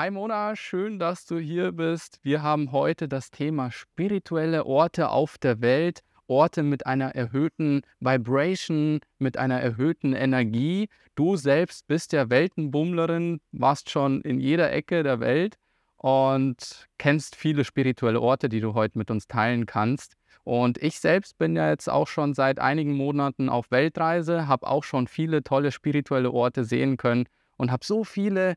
[0.00, 2.20] Hi Mona, schön, dass du hier bist.
[2.22, 9.00] Wir haben heute das Thema spirituelle Orte auf der Welt, Orte mit einer erhöhten Vibration,
[9.18, 10.88] mit einer erhöhten Energie.
[11.16, 15.58] Du selbst bist ja Weltenbummlerin, warst schon in jeder Ecke der Welt
[15.98, 20.14] und kennst viele spirituelle Orte, die du heute mit uns teilen kannst.
[20.44, 24.82] Und ich selbst bin ja jetzt auch schon seit einigen Monaten auf Weltreise, habe auch
[24.82, 27.26] schon viele tolle spirituelle Orte sehen können
[27.58, 28.54] und habe so viele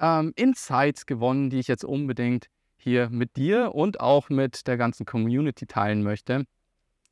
[0.00, 2.46] ähm, Insights gewonnen, die ich jetzt unbedingt
[2.76, 6.44] hier mit dir und auch mit der ganzen Community teilen möchte.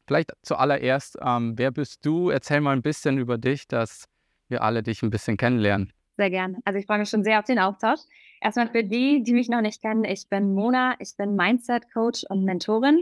[0.07, 2.29] Vielleicht zuallererst, ähm, wer bist du?
[2.29, 4.05] Erzähl mal ein bisschen über dich, dass
[4.49, 5.93] wir alle dich ein bisschen kennenlernen.
[6.17, 6.59] Sehr gerne.
[6.65, 8.01] Also ich freue mich schon sehr auf den Austausch.
[8.41, 12.45] Erstmal für die, die mich noch nicht kennen, ich bin Mona, ich bin Mindset-Coach und
[12.45, 13.01] Mentorin,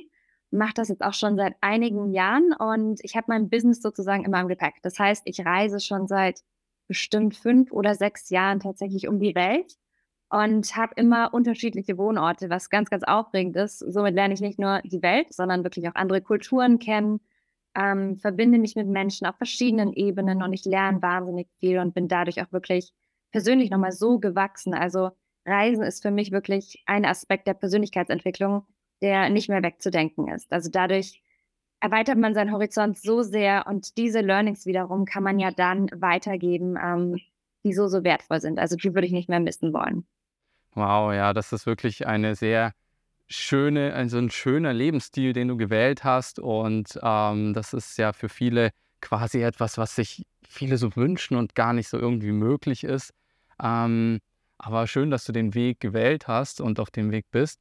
[0.51, 4.40] mache das jetzt auch schon seit einigen Jahren und ich habe mein Business sozusagen immer
[4.40, 4.74] im Gepäck.
[4.82, 6.40] Das heißt, ich reise schon seit
[6.88, 9.77] bestimmt fünf oder sechs Jahren tatsächlich um die Welt
[10.30, 13.80] und habe immer unterschiedliche Wohnorte, was ganz, ganz aufregend ist.
[13.80, 17.20] Somit lerne ich nicht nur die Welt, sondern wirklich auch andere Kulturen kennen,
[17.74, 22.09] ähm, verbinde mich mit Menschen auf verschiedenen Ebenen und ich lerne wahnsinnig viel und bin
[22.09, 22.92] dadurch auch wirklich
[23.30, 24.74] persönlich nochmal so gewachsen.
[24.74, 25.10] Also
[25.45, 28.66] Reisen ist für mich wirklich ein Aspekt der Persönlichkeitsentwicklung,
[29.01, 30.52] der nicht mehr wegzudenken ist.
[30.52, 31.23] Also dadurch
[31.83, 36.79] erweitert man seinen Horizont so sehr und diese Learnings wiederum kann man ja dann weitergeben,
[36.80, 37.21] ähm,
[37.65, 38.61] die so, so wertvoll sind.
[38.61, 40.07] Also die würde ich nicht mehr missen wollen.
[40.75, 42.73] Wow, ja, das ist wirklich eine sehr
[43.27, 46.38] schöne, also ein schöner Lebensstil, den du gewählt hast.
[46.38, 51.57] Und ähm, das ist ja für viele quasi etwas, was sich viele so wünschen und
[51.57, 53.13] gar nicht so irgendwie möglich ist.
[53.60, 54.21] Ähm,
[54.57, 57.60] aber schön, dass du den Weg gewählt hast und auf dem Weg bist.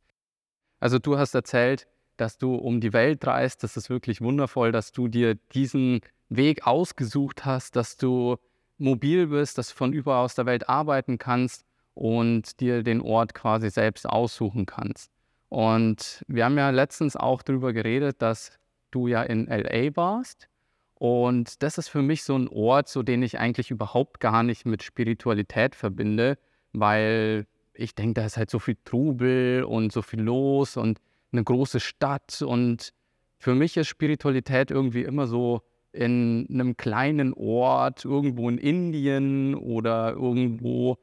[0.80, 1.88] Also du hast erzählt,
[2.22, 3.64] dass du um die Welt reist.
[3.64, 8.38] Das ist wirklich wundervoll, dass du dir diesen Weg ausgesucht hast, dass du
[8.78, 13.34] mobil bist, dass du von überall aus der Welt arbeiten kannst und dir den Ort
[13.34, 15.12] quasi selbst aussuchen kannst.
[15.50, 18.52] Und wir haben ja letztens auch darüber geredet, dass
[18.92, 20.48] du ja in LA warst.
[20.94, 24.66] Und das ist für mich so ein Ort, so den ich eigentlich überhaupt gar nicht
[24.66, 26.38] mit Spiritualität verbinde,
[26.72, 31.00] weil ich denke, da ist halt so viel Trubel und so viel los und
[31.32, 32.94] eine große Stadt und
[33.38, 35.62] für mich ist Spiritualität irgendwie immer so
[35.92, 40.98] in einem kleinen Ort, irgendwo in Indien oder irgendwo,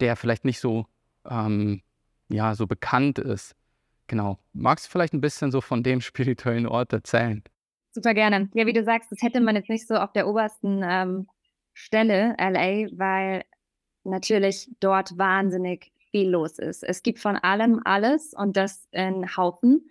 [0.00, 0.86] der vielleicht nicht so,
[1.28, 1.80] ähm,
[2.28, 3.54] ja, so bekannt ist.
[4.08, 4.38] Genau.
[4.52, 7.42] Magst du vielleicht ein bisschen so von dem spirituellen Ort erzählen?
[7.92, 8.50] Super gerne.
[8.54, 11.28] Ja, wie du sagst, das hätte man jetzt nicht so auf der obersten ähm,
[11.72, 13.44] Stelle, LA, weil
[14.04, 16.82] natürlich dort wahnsinnig viel los ist.
[16.82, 19.90] Es gibt von allem alles und das in Haufen.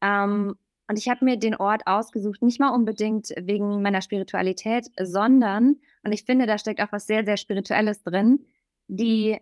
[0.00, 0.54] Ähm,
[0.88, 6.12] und ich habe mir den Ort ausgesucht, nicht mal unbedingt wegen meiner Spiritualität, sondern, und
[6.12, 8.46] ich finde, da steckt auch was sehr, sehr Spirituelles drin,
[8.86, 9.38] die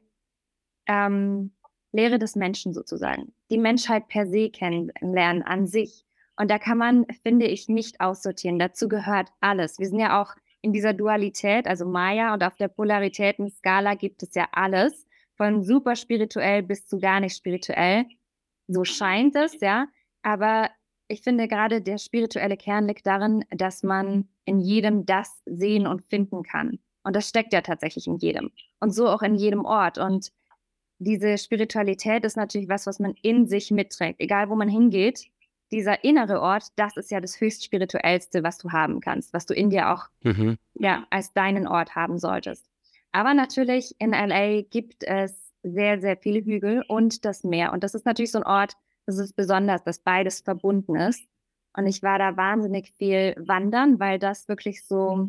[0.87, 1.53] ähm,
[1.93, 6.07] Lehre des Menschen sozusagen, die Menschheit per se kennenlernen an sich.
[6.37, 8.59] Und da kann man, finde ich, nicht aussortieren.
[8.59, 9.79] Dazu gehört alles.
[9.79, 14.35] Wir sind ja auch in dieser Dualität, also Maya, und auf der Polaritäten-Skala gibt es
[14.35, 15.07] ja alles
[15.37, 18.07] von super spirituell bis zu gar nicht spirituell.
[18.69, 19.87] So scheint es, ja.
[20.23, 20.71] Aber
[21.09, 26.05] ich finde gerade der spirituelle Kern liegt darin, dass man in jedem das sehen und
[26.09, 26.79] finden kann.
[27.05, 28.51] Und das steckt ja tatsächlich in jedem.
[28.81, 29.99] Und so auch in jedem Ort.
[29.99, 30.33] Und
[30.99, 34.21] diese Spiritualität ist natürlich was, was man in sich mitträgt.
[34.21, 35.27] Egal, wo man hingeht,
[35.73, 39.55] dieser innere Ort, das ist ja das höchst spirituellste, was du haben kannst, was du
[39.55, 40.59] in dir auch mhm.
[40.75, 42.67] ja, als deinen Ort haben solltest.
[43.13, 47.73] Aber natürlich in LA gibt es sehr, sehr viele Hügel und das Meer.
[47.73, 48.75] Und das ist natürlich so ein Ort,
[49.07, 51.25] das ist besonders, dass beides verbunden ist.
[51.77, 55.29] Und ich war da wahnsinnig viel wandern, weil das wirklich so,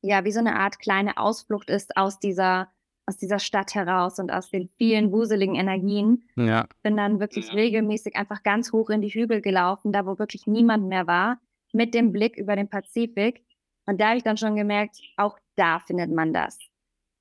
[0.00, 2.68] ja, wie so eine Art kleine Ausflucht ist aus dieser,
[3.06, 6.28] aus dieser Stadt heraus und aus den vielen wuseligen Energien.
[6.36, 6.66] Ja.
[6.82, 7.54] Bin dann wirklich ja.
[7.54, 11.40] regelmäßig einfach ganz hoch in die Hügel gelaufen, da wo wirklich niemand mehr war,
[11.72, 13.44] mit dem Blick über den Pazifik.
[13.86, 16.58] Und da habe ich dann schon gemerkt, auch da findet man das.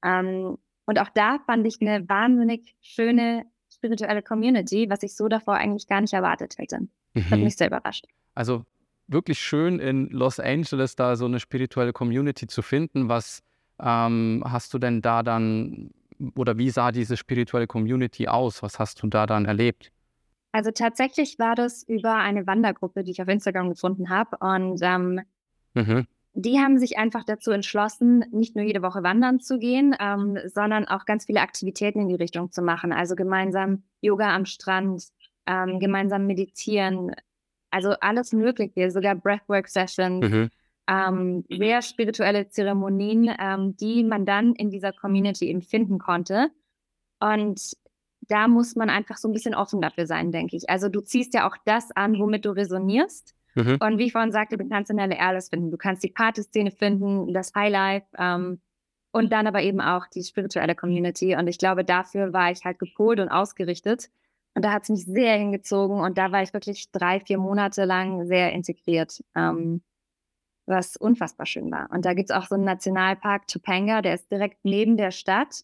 [0.04, 5.56] Ähm, und auch da fand ich eine wahnsinnig schöne spirituelle Community, was ich so davor
[5.56, 6.88] eigentlich gar nicht erwartet hätte.
[7.14, 7.30] Mhm.
[7.30, 8.06] Hat mich sehr überrascht.
[8.36, 8.66] Also
[9.08, 13.10] wirklich schön in Los Angeles da so eine spirituelle Community zu finden.
[13.10, 13.42] Was
[13.80, 15.92] ähm, hast du denn da dann
[16.36, 18.62] oder wie sah diese spirituelle Community aus?
[18.62, 19.92] Was hast du da dann erlebt?
[20.52, 24.38] Also tatsächlich war das über eine Wandergruppe, die ich auf Instagram gefunden habe.
[24.40, 25.22] Und ähm,
[25.74, 30.38] mhm die haben sich einfach dazu entschlossen, nicht nur jede Woche wandern zu gehen, ähm,
[30.46, 32.94] sondern auch ganz viele Aktivitäten in die Richtung zu machen.
[32.94, 35.04] Also gemeinsam Yoga am Strand,
[35.46, 37.14] ähm, gemeinsam meditieren,
[37.70, 40.50] also alles Mögliche, sogar Breathwork-Sessions, mhm.
[40.88, 46.50] ähm, sehr spirituelle Zeremonien, ähm, die man dann in dieser Community eben finden konnte.
[47.20, 47.76] Und
[48.22, 50.70] da muss man einfach so ein bisschen offen dafür sein, denke ich.
[50.70, 53.36] Also du ziehst ja auch das an, womit du resonierst.
[53.56, 53.78] Mhm.
[53.82, 55.72] Und wie ich vorhin sagte, du kannst in der alles finden.
[55.72, 58.62] Du kannst die Partyszene finden, das Highlife ähm,
[59.12, 61.36] und dann aber eben auch die spirituelle Community.
[61.36, 64.10] Und ich glaube, dafür war ich halt gepolt und ausgerichtet.
[64.54, 67.86] Und da hat es mich sehr hingezogen und da war ich wirklich drei, vier Monate
[67.86, 69.82] lang sehr integriert, ähm,
[70.66, 71.90] was unfassbar schön war.
[71.92, 75.64] Und da gibt es auch so einen Nationalpark Topanga, der ist direkt neben der Stadt.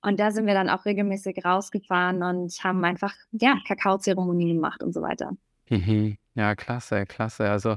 [0.00, 4.92] Und da sind wir dann auch regelmäßig rausgefahren und haben einfach, ja, Kakaozeremonien gemacht und
[4.92, 5.36] so weiter.
[5.68, 6.16] Mhm.
[6.34, 7.50] Ja, klasse, klasse.
[7.50, 7.76] Also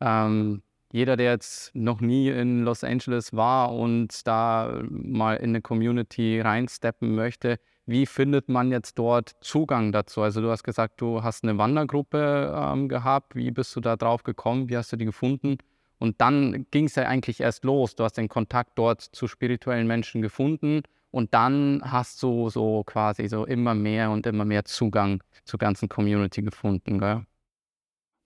[0.00, 0.62] ähm,
[0.92, 6.40] jeder, der jetzt noch nie in Los Angeles war und da mal in eine Community
[6.40, 10.22] reinsteppen möchte, wie findet man jetzt dort Zugang dazu?
[10.22, 13.36] Also du hast gesagt, du hast eine Wandergruppe ähm, gehabt.
[13.36, 14.68] Wie bist du da drauf gekommen?
[14.68, 15.58] Wie hast du die gefunden?
[15.98, 17.94] Und dann ging es ja eigentlich erst los.
[17.96, 23.28] Du hast den Kontakt dort zu spirituellen Menschen gefunden und dann hast du so quasi
[23.28, 27.24] so immer mehr und immer mehr Zugang zur ganzen Community gefunden, gell?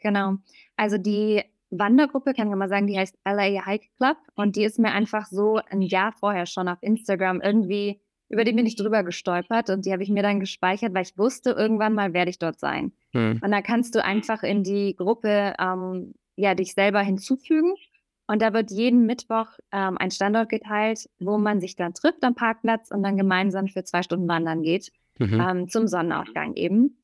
[0.00, 0.37] Genau.
[0.76, 4.79] Also die Wandergruppe, kann man mal sagen, die heißt LA Hike Club und die ist
[4.79, 9.05] mir einfach so ein Jahr vorher schon auf Instagram irgendwie, über die bin ich drüber
[9.05, 12.38] gestolpert und die habe ich mir dann gespeichert, weil ich wusste, irgendwann mal werde ich
[12.38, 12.93] dort sein.
[13.12, 13.41] Hm.
[13.43, 17.75] Und da kannst du einfach in die Gruppe ähm, ja, dich selber hinzufügen
[18.26, 22.37] und da wird jeden Mittwoch ähm, ein Standort geteilt, wo man sich dann trifft am
[22.37, 25.41] Parkplatz und dann gemeinsam für zwei Stunden wandern geht, mhm.
[25.41, 27.00] ähm, zum Sonnenaufgang eben.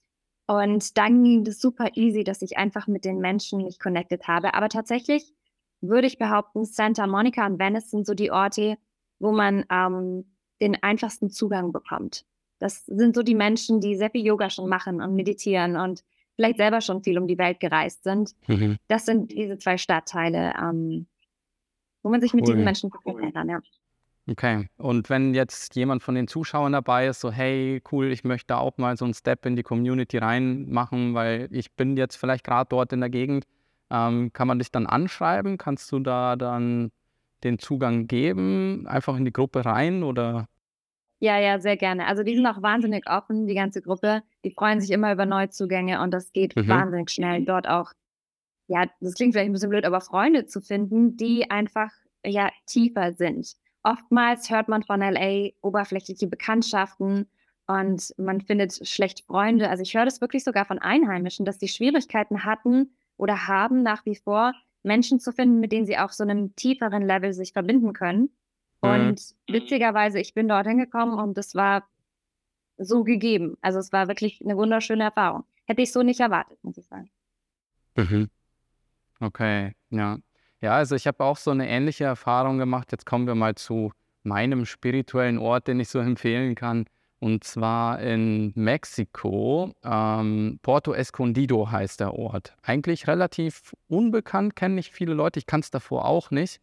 [0.47, 4.55] Und dann ging das super easy, dass ich einfach mit den Menschen mich connected habe.
[4.55, 5.33] Aber tatsächlich
[5.81, 8.79] würde ich behaupten, Santa Monica und Venice sind so die Orte,
[9.19, 10.25] wo man ähm,
[10.61, 12.25] den einfachsten Zugang bekommt.
[12.59, 16.03] Das sind so die Menschen, die sehr viel Yoga schon machen und meditieren und
[16.37, 18.33] vielleicht selber schon viel um die Welt gereist sind.
[18.47, 18.79] Mhm.
[18.89, 21.07] Das sind diese zwei Stadtteile, ähm,
[22.03, 23.61] wo man sich mit diesen Menschen verbinden kann, ja.
[24.29, 24.69] Okay.
[24.77, 28.77] Und wenn jetzt jemand von den Zuschauern dabei ist, so, hey, cool, ich möchte auch
[28.77, 32.93] mal so einen Step in die Community reinmachen, weil ich bin jetzt vielleicht gerade dort
[32.93, 33.45] in der Gegend,
[33.91, 35.59] ähm, kann man dich dann anschreiben?
[35.59, 36.91] Kannst du da dann
[37.45, 40.49] den Zugang geben, einfach in die Gruppe rein oder?
[41.21, 42.07] Ja, ja, sehr gerne.
[42.07, 44.23] Also die sind auch wahnsinnig offen, die ganze Gruppe.
[44.45, 46.69] Die freuen sich immer über Neuzugänge und das geht Mhm.
[46.69, 47.93] wahnsinnig schnell, dort auch
[48.69, 51.93] ja, das klingt vielleicht ein bisschen blöd, aber Freunde zu finden, die einfach,
[52.25, 53.55] ja, tiefer sind.
[53.87, 57.29] Oftmals hört man von LA oberflächliche Bekanntschaften
[57.69, 59.71] und man findet schlecht Freunde.
[59.71, 64.05] Also ich höre das wirklich sogar von Einheimischen, dass die Schwierigkeiten hatten oder haben nach
[64.05, 67.93] wie vor, Menschen zu finden, mit denen sie auf so einem tieferen Level sich verbinden
[67.93, 68.31] können.
[68.83, 68.91] Mhm.
[68.91, 71.87] Und witzigerweise, ich bin dorthin gekommen und es war
[72.79, 73.57] so gegeben.
[73.61, 75.45] Also es war wirklich eine wunderschöne Erfahrung.
[75.65, 77.09] Hätte ich so nicht erwartet, muss ich sagen.
[77.95, 78.31] Mhm.
[79.21, 80.19] Okay, ja.
[80.61, 82.93] Ja, also ich habe auch so eine ähnliche Erfahrung gemacht.
[82.93, 83.93] Jetzt kommen wir mal zu
[84.23, 86.87] meinem spirituellen Ort, den ich so empfehlen kann.
[87.19, 89.73] Und zwar in Mexiko.
[89.83, 92.55] Ähm, Porto Escondido heißt der Ort.
[92.63, 95.39] Eigentlich relativ unbekannt, kennen nicht viele Leute.
[95.39, 96.61] Ich kann es davor auch nicht.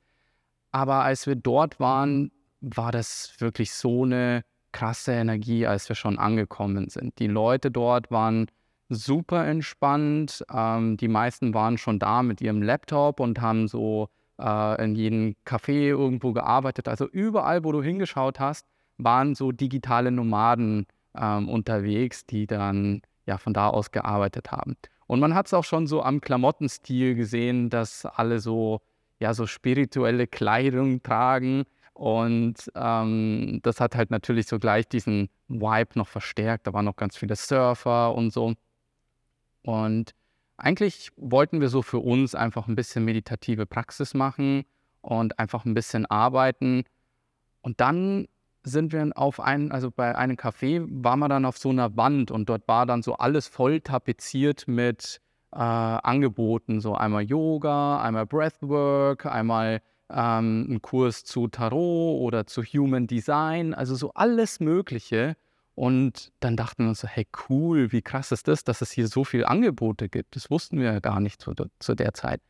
[0.72, 2.32] Aber als wir dort waren,
[2.62, 7.20] war das wirklich so eine krasse Energie, als wir schon angekommen sind.
[7.20, 8.48] Die Leute dort waren
[8.90, 10.44] super entspannt.
[10.54, 14.10] Ähm, die meisten waren schon da mit ihrem Laptop und haben so
[14.40, 16.88] äh, in jedem Café irgendwo gearbeitet.
[16.88, 20.86] Also überall, wo du hingeschaut hast, waren so digitale Nomaden
[21.16, 24.76] ähm, unterwegs, die dann ja von da aus gearbeitet haben.
[25.08, 28.82] Und man hat es auch schon so am Klamottenstil gesehen, dass alle so
[29.20, 31.64] ja so spirituelle Kleidung tragen.
[31.94, 36.68] Und ähm, das hat halt natürlich so gleich diesen Vibe noch verstärkt.
[36.68, 38.54] Da waren noch ganz viele Surfer und so.
[39.64, 40.12] Und
[40.58, 44.64] eigentlich wollten wir so für uns einfach ein bisschen meditative Praxis machen
[45.02, 46.84] und einfach ein bisschen arbeiten.
[47.62, 48.28] Und dann
[48.64, 52.32] sind wir auf einen, also bei einem Café waren wir dann auf so einer Wand
[52.32, 55.20] und dort war dann so alles voll tapeziert mit
[55.52, 62.64] äh, Angeboten, so einmal Yoga, einmal Breathwork, einmal ähm, ein Kurs zu Tarot oder zu
[62.64, 65.36] Human Design, also so alles Mögliche.
[65.76, 69.08] Und dann dachten wir uns so, hey cool, wie krass ist das, dass es hier
[69.08, 70.36] so viele Angebote gibt.
[70.36, 72.42] Das wussten wir ja gar nicht zu, zu der Zeit.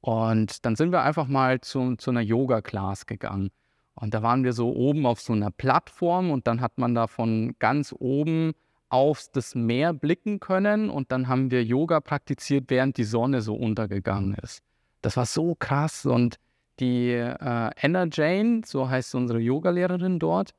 [0.00, 3.50] Und dann sind wir einfach mal zu, zu einer Yoga-Class gegangen.
[3.94, 7.06] Und da waren wir so oben auf so einer Plattform und dann hat man da
[7.06, 8.52] von ganz oben
[8.90, 13.54] auf das Meer blicken können und dann haben wir Yoga praktiziert, während die Sonne so
[13.54, 14.62] untergegangen ist.
[15.02, 16.36] Das war so krass und
[16.80, 20.54] die äh, Anna Jane, so heißt unsere Yogalehrerin dort,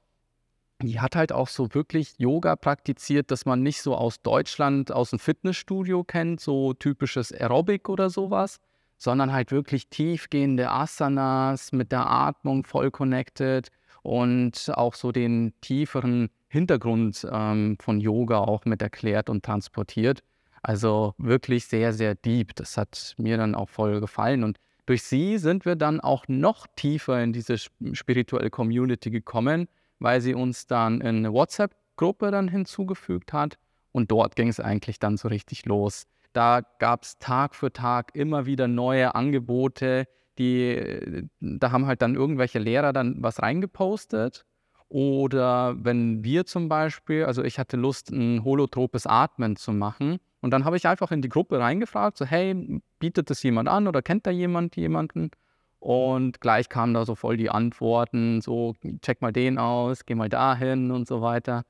[0.82, 5.10] die hat halt auch so wirklich Yoga praktiziert, dass man nicht so aus Deutschland, aus
[5.10, 8.60] dem Fitnessstudio kennt, so typisches Aerobic oder sowas,
[8.98, 13.70] sondern halt wirklich tiefgehende Asanas mit der Atmung voll connected
[14.04, 20.24] und auch so den tieferen Hintergrund ähm, von Yoga auch mit erklärt und transportiert.
[20.62, 22.56] Also wirklich sehr, sehr deep.
[22.56, 24.44] Das hat mir dann auch voll gefallen.
[24.44, 29.68] Und durch sie sind wir dann auch noch tiefer in diese spirituelle Community gekommen,
[30.00, 33.58] weil sie uns dann in eine WhatsApp-Gruppe dann hinzugefügt hat.
[33.92, 36.06] Und dort ging es eigentlich dann so richtig los.
[36.34, 40.06] Da gab es Tag für Tag immer wieder neue Angebote,
[40.38, 44.46] die, da haben halt dann irgendwelche Lehrer dann was reingepostet.
[44.88, 50.20] Oder wenn wir zum Beispiel, also ich hatte Lust, ein holotropes Atmen zu machen.
[50.42, 53.88] Und dann habe ich einfach in die Gruppe reingefragt, so hey, bietet das jemand an
[53.88, 55.32] oder kennt da jemand jemanden?
[55.80, 60.30] Und gleich kamen da so voll die Antworten, so check mal den aus, geh mal
[60.30, 61.64] dahin und so weiter.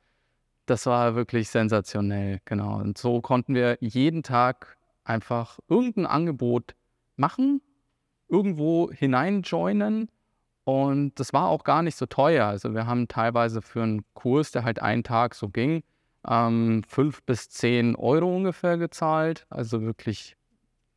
[0.65, 2.79] Das war wirklich sensationell, genau.
[2.79, 6.75] Und so konnten wir jeden Tag einfach irgendein Angebot
[7.15, 7.61] machen,
[8.27, 10.09] irgendwo hineinjoinen.
[10.63, 12.45] Und das war auch gar nicht so teuer.
[12.45, 15.83] Also wir haben teilweise für einen Kurs, der halt einen Tag so ging,
[16.27, 19.45] ähm, fünf bis zehn Euro ungefähr gezahlt.
[19.49, 20.35] Also wirklich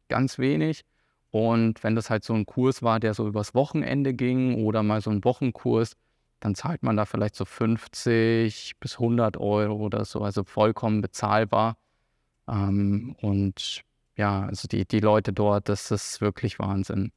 [0.09, 0.85] ganz wenig.
[1.33, 5.01] Und wenn das halt so ein Kurs war, der so übers Wochenende ging oder mal
[5.01, 5.97] so ein Wochenkurs,
[6.41, 11.79] dann zahlt man da vielleicht so 50 bis 100 Euro oder so, also vollkommen bezahlbar.
[12.49, 13.83] Ähm, und
[14.17, 17.13] ja, also die, die Leute dort, das ist wirklich Wahnsinn.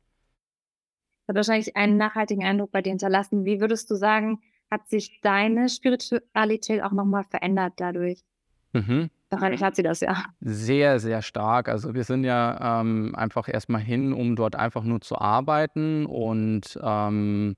[1.25, 3.43] Das hat wahrscheinlich einen nachhaltigen Eindruck bei dir hinterlassen.
[3.43, 4.39] Wie würdest du sagen,
[4.72, 8.24] hat sich deine Spiritualität auch nochmal verändert dadurch?
[8.72, 9.10] Mhm.
[9.35, 10.23] Wahrscheinlich hat sie das ja.
[10.39, 11.67] Sehr, sehr stark.
[11.67, 16.79] Also wir sind ja ähm, einfach erstmal hin, um dort einfach nur zu arbeiten und
[16.81, 17.55] ähm,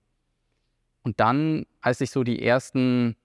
[1.07, 3.15] und dann, als ich so die ersten,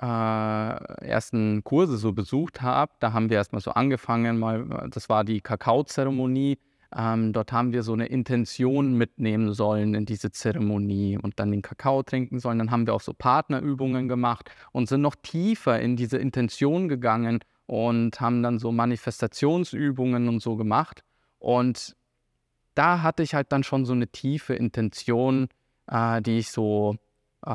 [0.00, 5.24] äh, ersten Kurse so besucht habe, da haben wir erstmal so angefangen, mal, das war
[5.24, 6.58] die Kakaozeremonie.
[6.96, 11.62] Ähm, dort haben wir so eine Intention mitnehmen sollen in diese Zeremonie und dann den
[11.62, 12.60] Kakao trinken sollen.
[12.60, 17.40] Dann haben wir auch so Partnerübungen gemacht und sind noch tiefer in diese Intention gegangen
[17.66, 21.02] und haben dann so Manifestationsübungen und so gemacht.
[21.38, 21.96] Und
[22.74, 25.48] da hatte ich halt dann schon so eine tiefe Intention,
[25.86, 26.96] äh, die ich so
[27.46, 27.50] äh,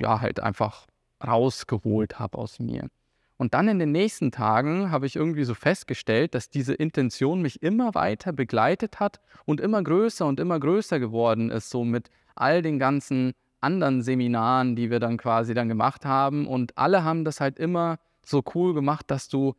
[0.00, 0.86] ja, halt einfach
[1.24, 2.88] rausgeholt habe aus mir.
[3.36, 7.62] Und dann in den nächsten Tagen habe ich irgendwie so festgestellt, dass diese Intention mich
[7.62, 12.62] immer weiter begleitet hat und immer größer und immer größer geworden ist, so mit all
[12.62, 16.46] den ganzen anderen Seminaren, die wir dann quasi dann gemacht haben.
[16.46, 19.54] Und alle haben das halt immer so cool gemacht, dass du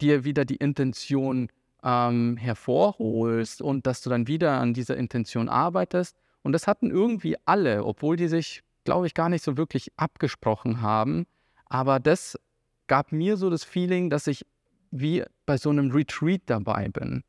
[0.00, 1.48] dir wieder die Intention
[1.82, 6.16] ähm, hervorholst und dass du dann wieder an dieser Intention arbeitest.
[6.42, 10.80] Und das hatten irgendwie alle, obwohl die sich, glaube ich, gar nicht so wirklich abgesprochen
[10.80, 11.26] haben.
[11.66, 12.38] Aber das
[12.86, 14.46] gab mir so das Feeling, dass ich
[14.90, 17.22] wie bei so einem Retreat dabei bin.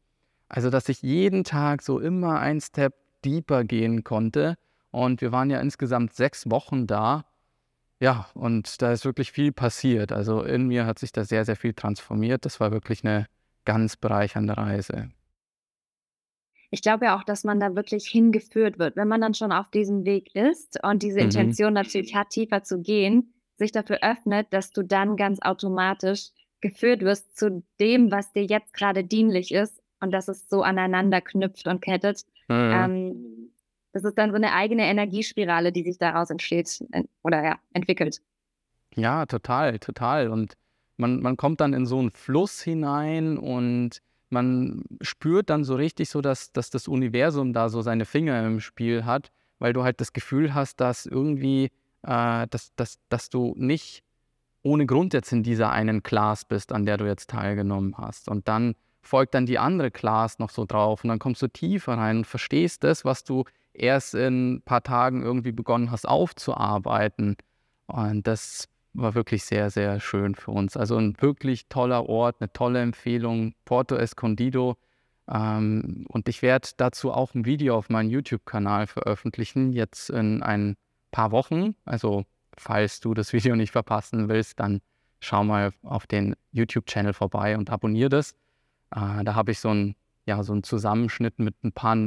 [0.48, 4.56] Also, dass ich jeden Tag so immer ein Step deeper gehen konnte.
[4.92, 7.26] Und wir waren ja insgesamt sechs Wochen da.
[8.02, 10.12] Ja, und da ist wirklich viel passiert.
[10.12, 12.46] Also in mir hat sich da sehr, sehr viel transformiert.
[12.46, 13.28] Das war wirklich eine
[13.66, 15.12] ganz bereichernde Reise
[16.72, 18.96] ich glaube ja auch, dass man da wirklich hingeführt wird.
[18.96, 21.26] Wenn man dann schon auf diesem Weg ist und diese Mhm.
[21.26, 26.30] Intention natürlich hat, tiefer zu gehen, sich dafür öffnet, dass du dann ganz automatisch
[26.62, 31.22] geführt wirst zu dem, was dir jetzt gerade dienlich ist und dass es so aneinander
[31.22, 32.26] knüpft und kettet.
[32.48, 32.56] Mhm.
[32.74, 33.29] Ähm,
[33.92, 36.84] das ist dann so eine eigene Energiespirale, die sich daraus entsteht
[37.24, 38.22] oder ja, entwickelt.
[38.96, 40.30] Ja, total, total.
[40.30, 40.54] Und
[40.98, 46.10] man, man kommt dann in so einen Fluss hinein und man spürt dann so richtig
[46.10, 50.02] so, dass, dass das Universum da so seine Finger im Spiel hat, weil du halt
[50.02, 51.72] das Gefühl hast, dass irgendwie,
[52.04, 54.04] äh, dass, dass, dass du nicht
[54.62, 58.30] ohne Grund jetzt in dieser einen Class bist, an der du jetzt teilgenommen hast.
[58.30, 61.94] Und dann folgt dann die andere Class noch so drauf und dann kommst du tiefer
[61.94, 67.38] rein und verstehst das, was du erst in ein paar Tagen irgendwie begonnen hast aufzuarbeiten.
[67.88, 70.78] Und das war wirklich sehr, sehr schön für uns.
[70.78, 74.78] Also ein wirklich toller Ort, eine tolle Empfehlung, Porto Escondido.
[75.30, 80.76] Ähm, und ich werde dazu auch ein Video auf meinem YouTube-Kanal veröffentlichen, jetzt in ein
[81.12, 81.76] paar Wochen.
[81.86, 82.26] Also
[82.58, 84.82] falls du das Video nicht verpassen willst, dann
[85.20, 88.32] schau mal auf den YouTube-Channel vorbei und abonniere das.
[88.96, 89.96] Äh, da habe ich so einen
[90.26, 91.98] ja, so Zusammenschnitt mit ein paar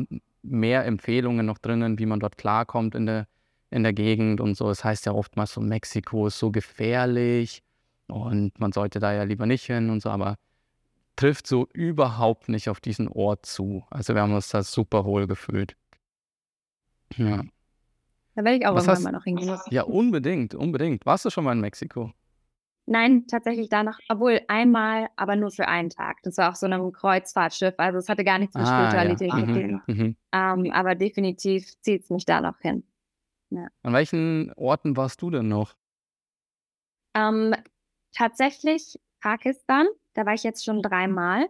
[0.42, 3.26] mehr Empfehlungen noch drinnen, wie man dort klarkommt in der
[3.72, 4.68] in der Gegend und so.
[4.70, 7.62] Es das heißt ja oftmals so, Mexiko ist so gefährlich
[8.06, 10.36] und man sollte da ja lieber nicht hin und so, aber
[11.16, 13.84] trifft so überhaupt nicht auf diesen Ort zu.
[13.90, 15.74] Also wir haben uns da super wohl gefühlt.
[17.16, 17.42] Ja.
[18.34, 19.58] Da werde ich auch Was irgendwann hast, mal noch hingehen.
[19.70, 21.04] ja, unbedingt, unbedingt.
[21.06, 22.12] Warst du schon mal in Mexiko?
[22.86, 26.18] Nein, tatsächlich da noch, obwohl einmal, aber nur für einen Tag.
[26.24, 28.90] Das war auf so einem Kreuzfahrtschiff, also es hatte gar nichts mit Ah, ja.
[28.90, 29.54] Spiritualität zu Mhm.
[29.54, 29.82] tun.
[29.96, 30.16] Mhm.
[30.32, 32.82] Ähm, aber definitiv zieht es mich da noch hin.
[33.50, 33.68] Ja.
[33.82, 35.74] An welchen Orten warst du denn noch?
[37.14, 37.54] Ähm,
[38.16, 41.42] tatsächlich Pakistan, da war ich jetzt schon dreimal.
[41.42, 41.48] Mhm.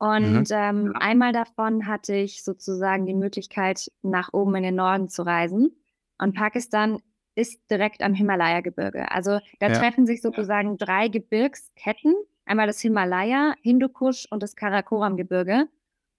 [0.00, 5.22] Und ähm, einmal davon hatte ich sozusagen die Möglichkeit, nach oben in den Norden zu
[5.22, 5.76] reisen.
[6.18, 7.00] Und Pakistan
[7.38, 9.10] ist direkt am Himalaya-Gebirge.
[9.10, 9.72] Also da Ja.
[9.78, 12.14] treffen sich sozusagen drei Gebirgsketten.
[12.44, 15.68] Einmal das Himalaya, Hindukusch und das Karakoram-Gebirge.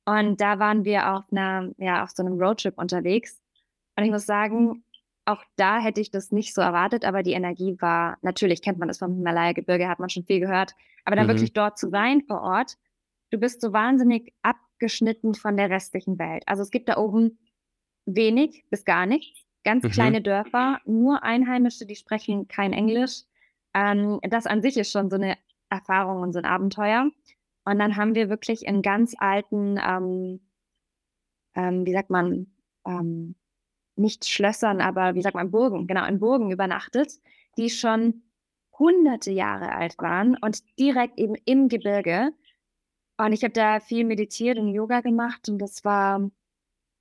[0.05, 3.41] Und da waren wir auf einer, ja, auf so einem Roadtrip unterwegs.
[3.97, 4.83] Und ich muss sagen,
[5.25, 8.87] auch da hätte ich das nicht so erwartet, aber die Energie war, natürlich kennt man
[8.87, 10.73] das vom Himalaya-Gebirge, hat man schon viel gehört,
[11.05, 11.31] aber dann Mhm.
[11.31, 12.77] wirklich dort zu sein vor Ort,
[13.31, 16.43] du bist so wahnsinnig abgeschnitten von der restlichen Welt.
[16.47, 17.37] Also es gibt da oben
[18.05, 19.89] wenig bis gar nichts, ganz Mhm.
[19.89, 23.23] kleine Dörfer, nur Einheimische, die sprechen kein Englisch.
[23.73, 25.37] Ähm, das an sich ist schon so eine
[25.69, 27.09] Erfahrung und so ein Abenteuer.
[27.65, 30.39] Und dann haben wir wirklich in ganz alten, ähm,
[31.55, 32.47] ähm, wie sagt man,
[32.85, 33.35] ähm,
[33.95, 37.13] nicht Schlössern, aber wie sagt man, Burgen, genau, in Burgen übernachtet,
[37.57, 38.23] die schon
[38.77, 42.31] hunderte Jahre alt waren und direkt eben im Gebirge.
[43.17, 46.31] Und ich habe da viel meditiert und Yoga gemacht und das war,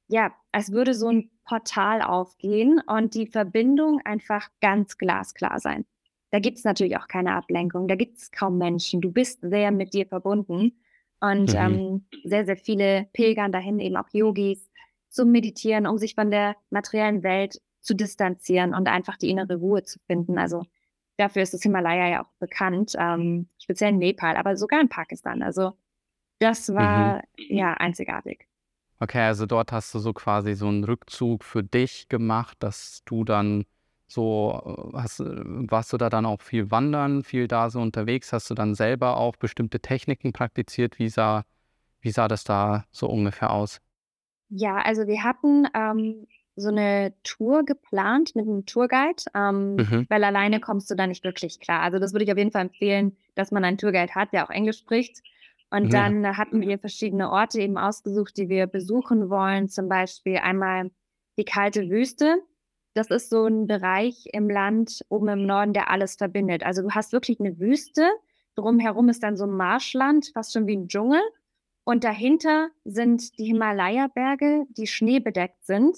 [0.09, 5.87] ja, als würde so ein Portal aufgehen und die Verbindung einfach ganz glasklar sein.
[6.31, 9.01] Da gibt's natürlich auch keine Ablenkung, da gibt's kaum Menschen.
[9.01, 10.79] Du bist sehr mit dir verbunden
[11.21, 11.55] und, Mhm.
[11.55, 14.71] ähm, sehr, sehr viele pilgern dahin, eben auch Yogis,
[15.09, 19.83] zum Meditieren, um sich von der materiellen Welt zu distanzieren und einfach die innere Ruhe
[19.85, 20.39] zu finden.
[20.39, 20.65] Also,
[21.17, 25.43] dafür ist das Himalaya ja auch bekannt, ähm, speziell in Nepal, aber sogar in Pakistan.
[25.43, 25.73] Also,
[26.41, 27.15] das Mhm.
[27.15, 28.49] war, ja, einzigartig.
[29.01, 33.23] Okay, also dort hast du so quasi so 'n Rückzug für dich gemacht, dass du
[33.23, 33.65] dann
[34.09, 35.25] so, äh, hast äh,
[35.71, 38.33] warst du da dann auch viel wandern, viel da so unterwegs?
[38.33, 40.99] Hast du dann selber auch bestimmte Techniken praktiziert?
[40.99, 41.45] Wie sah
[42.01, 43.81] wie sah das da so ungefähr aus?
[44.51, 46.27] Ja, also wir hatten, ähm,
[46.57, 50.09] so 'ne Tour geplant mit 'nem Tourguide, ähm, Mhm.
[50.09, 51.83] weil alleine kommst du da nicht wirklich klar.
[51.83, 54.51] Also, das würde ich auf jeden Fall empfehlen, dass man einen Tourguide hat, der auch
[54.51, 55.23] Englisch spricht.
[55.73, 55.93] Und Ja.
[55.93, 59.69] dann hatten wir verschiedene Orte eben ausgesucht, die wir besuchen wollen.
[59.69, 60.91] Zum Beispiel einmal
[61.39, 62.37] die kalte Wüste.
[62.95, 66.65] Das ist so 'n Bereich im Land oben im Norden, der alles verbindet.
[66.65, 68.09] Also, du hast wirklich 'ne Wüste,
[68.57, 71.21] drumherum ist dann so Marschland, fast schon wie 'n Dschungel.
[71.85, 75.97] Und dahinter sind die Himalaya-Berge, die schneebedeckt sind.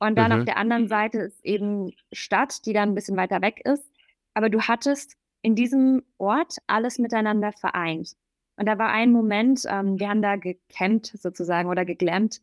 [0.00, 0.44] Und dann auf Mhm.
[0.44, 3.90] der anderen Seite ist eben Stadt, die dann 'n bisschen weiter weg ist.
[4.34, 8.14] Aber du hattest in diesem Ort alles miteinander vereint.
[8.58, 12.40] Und da war ein Moment, ähm, wir haben da gecampt sozusagen oder geglampt.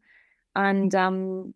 [0.55, 1.53] Und, ähm,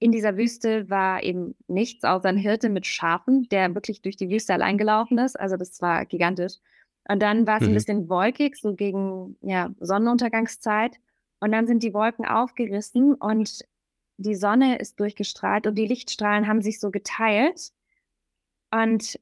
[0.00, 4.30] in dieser Wüste war eben nichts außer 'n Hirte mit Schafen, der wirklich durch die
[4.30, 5.38] Wüste allein gelaufen ist.
[5.40, 6.54] Also, das war gigantisch.
[7.08, 7.74] Und dann war's 'n Mhm.
[7.74, 10.98] bisschen wolkig, so gegen, ja, Sonnenuntergangszeit.
[11.40, 13.62] Und dann sind die Wolken aufgerissen und
[14.18, 17.70] die Sonne ist durchgestrahlt und die Lichtstrahlen haben sich so geteilt.
[18.72, 19.18] Und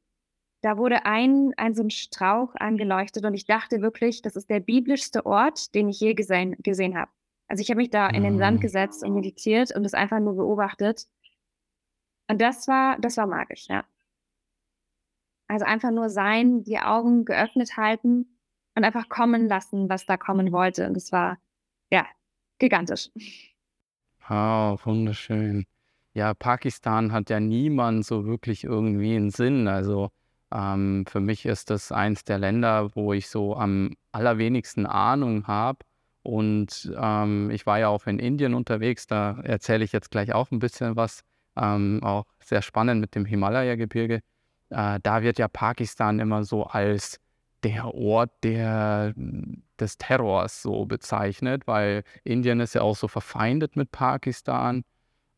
[0.63, 4.61] da wurde ein ein so 'n Strauch angeleuchtet und ich dachte wirklich, das ist der
[4.61, 7.11] biblischste Ort, den ich je gesehen gesehen habe.
[7.49, 8.61] Also, ich habe mich da in den Sand Ah.
[8.61, 11.07] gesetzt und meditiert und das einfach nur beobachtet.
[12.31, 13.85] Und das war das war magisch, ja.
[15.49, 18.39] Also, einfach nur sein, die Augen geöffnet halten
[18.77, 20.87] und einfach kommen lassen, was da kommen wollte.
[20.87, 21.39] Und das war,
[21.91, 22.07] ja,
[22.59, 23.11] gigantisch.
[24.23, 25.65] Ah, wunderschön.
[26.15, 29.67] Ja, Pakistan hat ja niemand so wirklich irgendwie im Sinn.
[29.69, 30.11] Also,
[30.53, 35.79] ähm, für mich ist das eins der Länder, wo ich so am allerwenigsten Ahnung habe.
[36.23, 40.51] Und, ähm, ich war ja auch in Indien unterwegs, da erzähle ich jetzt gleich auch
[40.51, 41.23] ein bisschen was,
[41.57, 44.21] ähm, auch sehr spannend mit dem Himalaya-Gebirge.
[44.71, 47.19] Äh, da wird ja Pakistan immer so als
[47.63, 49.15] der Ort der
[49.79, 54.85] des Terrors so bezeichnet, weil Indien ist ja auch so verfeindet mit Pakistan.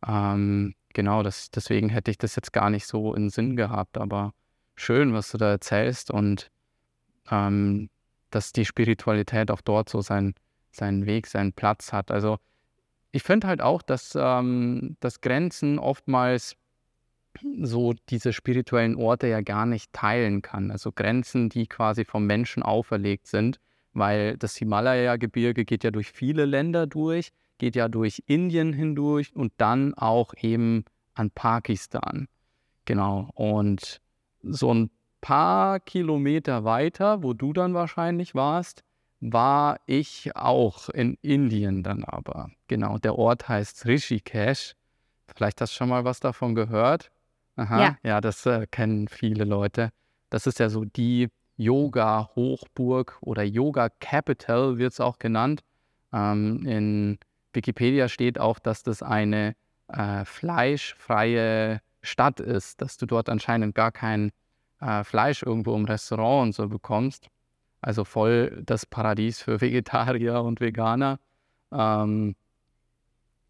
[0.07, 4.33] Ähm, genau, das deswegen hätte ich das jetzt gar nicht so in Sinn gehabt, aber
[4.75, 6.51] schön, was du da erzählst und,
[7.31, 7.91] ähm,
[8.31, 10.35] dass die Spiritualität auch dort so seinen
[10.73, 12.11] seinen Weg, seinen Platz hat.
[12.11, 12.39] Also,
[13.13, 16.57] ich finde halt auch, dass, ähm dass Grenzen oftmals
[17.63, 20.71] so diese spirituellen Orte ja gar nicht teilen kann.
[20.71, 23.61] Also, Grenzen, die quasi vom Menschen auferlegt sind,
[23.93, 29.53] weil das Himalaya-Gebirge geht ja durch viele Länder durch, geht ja durch Indien hindurch und
[29.59, 32.29] dann auch eben an Pakistan.
[32.87, 33.31] Genau.
[33.35, 34.01] Und
[34.43, 38.83] so 'n paar Kilometer weiter, wo du dann wahrscheinlich warst,
[39.21, 42.51] war ich auch in Indien dann aber.
[42.69, 44.75] Genau, der Ort heißt Rishikesh.
[45.37, 47.11] Vielleicht hast du schon mal was davon gehört?
[47.75, 47.91] Ja.
[47.91, 49.91] Aha, ja, das, äh, kennen viele Leute.
[50.31, 55.63] Das ist ja so die Yoga-Hochburg oder Yoga Capital wird's auch genannt.
[56.13, 57.19] Ähm, in
[57.53, 59.55] Wikipedia steht auch, dass das eine,
[59.89, 64.33] äh, fleischfreie Stadt ist, dass du dort anscheinend gar kein,
[64.81, 67.29] äh, Fleisch irgendwo im Restaurant und so bekommst.
[67.81, 71.19] Also voll das Paradies für Vegetarier und Veganer.
[71.73, 72.35] Ähm,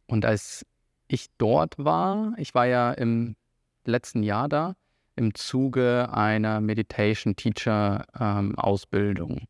[0.06, 0.66] und als
[1.08, 3.36] ich dort war, ich war ja im
[3.84, 4.74] letzten Jahr da,
[5.16, 9.46] im Zuge einer Meditation Teacher ähm, Ausbildung.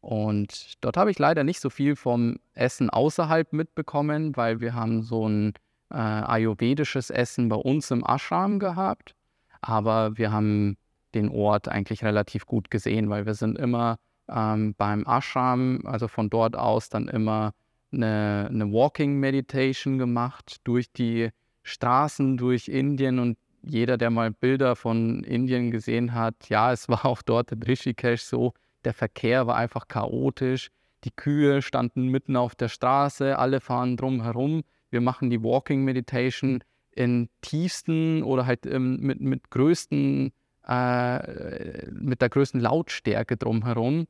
[0.00, 5.02] Und dort habe ich leider nicht so viel vom Essen außerhalb mitbekommen, weil wir haben
[5.02, 5.54] so ein
[5.90, 9.14] äh, ayurvedisches Essen bei uns im Ashram gehabt.
[9.60, 10.76] Aber wir haben
[11.14, 13.96] den Ort eigentlich relativ gut gesehen, weil wir sind immer
[14.28, 17.52] ähm, beim Ashram, also von dort aus dann immer
[17.92, 21.30] eine, eine Walking Meditation gemacht durch die
[21.62, 27.04] Straßen, durch Indien und jeder, der mal Bilder von Indien gesehen hat, ja, es war
[27.04, 28.52] auch dort in Rishikesh so,
[28.84, 30.70] der Verkehr war einfach chaotisch,
[31.04, 34.62] die Kühe standen mitten auf der Straße, alle fahren drum herum.
[34.90, 40.32] Wir machen die Walking Meditation in tiefsten oder halt ähm, mit, mit größten,
[40.66, 44.06] äh, mit der größten Lautstärke drumherum.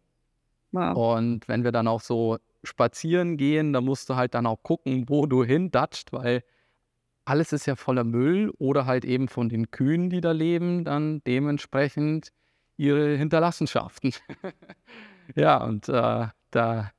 [0.72, 1.16] Wow.
[1.16, 5.08] Und wenn wir dann auch so spazieren gehen, dann musst du halt dann auch gucken,
[5.08, 6.42] wo du hindatscht, weil
[7.24, 11.22] alles ist ja voller Müll oder halt eben von den Kühen, die da leben, dann
[11.24, 12.32] dementsprechend
[12.76, 14.12] ihre Hinterlassenschaften.
[15.34, 16.90] ja, und äh, da,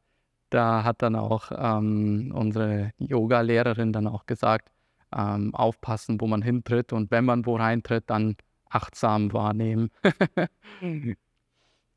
[0.49, 4.69] da hat dann auch ähm, unsere Yoga-Lehrerin dann auch gesagt,
[5.15, 8.35] ähm, aufpassen, wo man hintritt und wenn man wo reintritt, dann
[8.69, 9.89] achtsam wahrnehmen.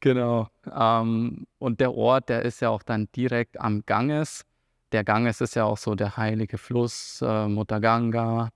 [0.00, 0.48] genau.
[0.72, 4.44] Ähm, und der Ort, der ist ja auch dann direkt am Ganges
[4.92, 8.50] der Ganges ist ja auch so der heilige Fluss, äh, Mutter Ganga.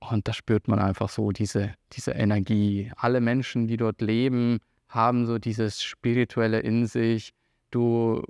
[0.00, 2.90] Und da spürt man einfach so diese, diese Energie.
[2.96, 7.32] Alle Menschen, die dort leben, haben so dieses Spirituelle in sich.
[7.72, 8.22] Du,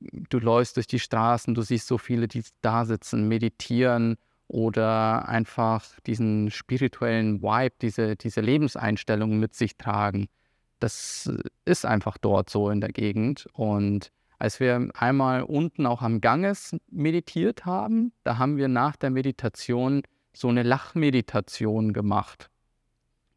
[0.00, 4.16] du läufst durch die Straßen, du siehst so viele, die da sitzen, meditieren
[4.48, 10.26] oder einfach diesen spirituellen Vibe, diese, diese Lebenseinstellung mit sich tragen.
[10.80, 11.30] Das
[11.64, 13.46] ist einfach dort so in der Gegend.
[13.52, 19.10] Und als wir einmal unten auch am Ganges meditiert haben, da haben wir nach der
[19.10, 22.50] Meditation so eine Lachmeditation gemacht.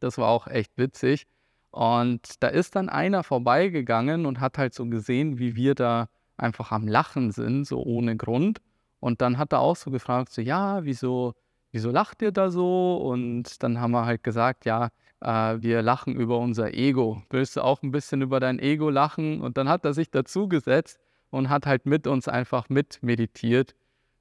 [0.00, 1.26] Das war auch echt witzig.
[1.74, 6.70] Und da ist dann einer vorbeigegangen und hat halt so gesehen, wie wir da einfach
[6.70, 8.60] am Lachen sind, so ohne Grund.
[9.00, 11.34] Und dann hat er auch so gefragt, so, ja, wieso,
[11.72, 12.98] wieso lacht ihr da so?
[12.98, 17.24] Und dann haben wir halt gesagt, ja, äh, wir lachen über unser Ego.
[17.30, 19.40] Willst du auch ein bisschen über dein Ego lachen?
[19.40, 23.74] Und dann hat er sich dazugesetzt und hat halt mit uns einfach mit meditiert.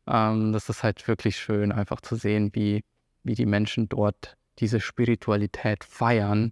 [0.07, 2.83] Ähm, das ist halt wirklich schön, einfach zu sehen, wie,
[3.21, 6.51] wie die Menschen dort diese Spiritualität feiern.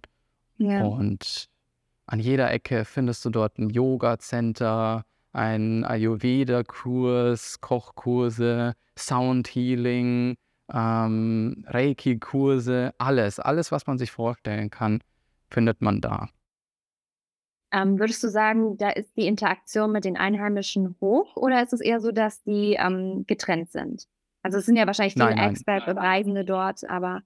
[0.62, 0.84] Ja.
[0.84, 1.46] Und
[2.06, 10.36] an jeder Ecke findest du dort ein Yoga-Center, ein Ayurveda-Kurs, Kochkurse, Sound-Healing,
[10.72, 15.00] ähm, Reiki-Kurse, alles, alles, was man sich vorstellen kann,
[15.48, 16.28] findet man da.
[17.72, 21.80] Ähm, würdest du sagen, da ist die Interaktion mit den Einheimischen hoch oder ist es
[21.80, 24.06] eher so, dass die ähm, getrennt sind?
[24.42, 27.22] Also es sind ja wahrscheinlich viele nein, Experts und Reisende dort, aber.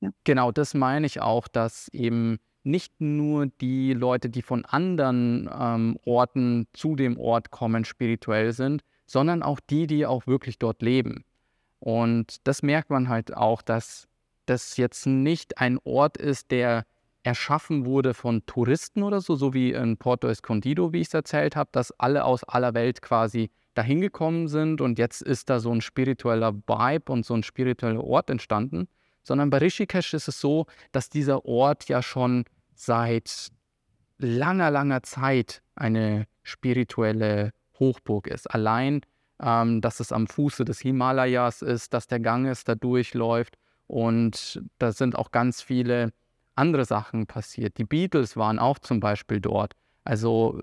[0.00, 0.10] Ja.
[0.24, 5.98] Genau, das meine ich auch, dass eben nicht nur die Leute, die von anderen ähm,
[6.04, 11.24] Orten zu dem Ort kommen, spirituell sind, sondern auch die, die auch wirklich dort leben.
[11.80, 14.06] Und das merkt man halt auch, dass
[14.46, 16.84] das jetzt nicht ein Ort ist, der
[17.22, 21.56] erschaffen wurde von Touristen oder so, so wie in Porto Escondido, wie ich es erzählt
[21.56, 25.70] habe, dass alle aus aller Welt quasi dahin gekommen sind und jetzt ist da so
[25.70, 28.88] ein spiritueller Vibe und so ein spiritueller Ort entstanden,
[29.22, 32.44] sondern bei Rishikesh ist es so, dass dieser Ort ja schon
[32.78, 33.48] seit
[34.18, 38.50] langer, langer Zeit eine spirituelle Hochburg ist.
[38.50, 39.02] Allein
[39.40, 43.56] ähm, dass es am Fuße des Himalayas ist, dass der Ganges da durchläuft.
[43.86, 46.12] Und da sind auch ganz viele
[46.54, 47.78] andere Sachen passiert.
[47.78, 49.74] Die Beatles waren auch zum Beispiel dort.
[50.04, 50.62] Also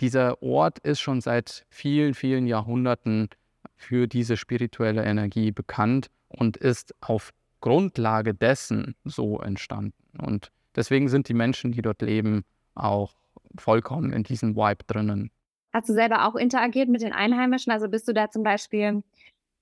[0.00, 3.28] dieser Ort ist schon seit vielen, vielen Jahrhunderten
[3.76, 10.18] für diese spirituelle Energie bekannt und ist auf Grundlage dessen so entstanden.
[10.18, 13.14] Und deswegen sind die Menschen, die dort leben, auch
[13.58, 15.30] vollkommen in diesem Vibe drinnen.
[15.72, 17.72] Hast du selber auch interagiert mit den Einheimischen?
[17.72, 19.02] Also bist du da zum Beispiel,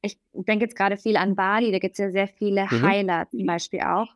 [0.03, 2.83] ich denke jetzt gerade viel an Bali, da gibt es ja sehr viele mhm.
[2.83, 4.09] Heiler zum Beispiel auch.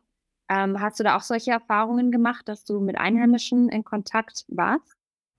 [0.49, 4.95] Ähm, hast du da auch solche Erfahrungen gemacht, dass du mit Einheimischen in Kontakt warst?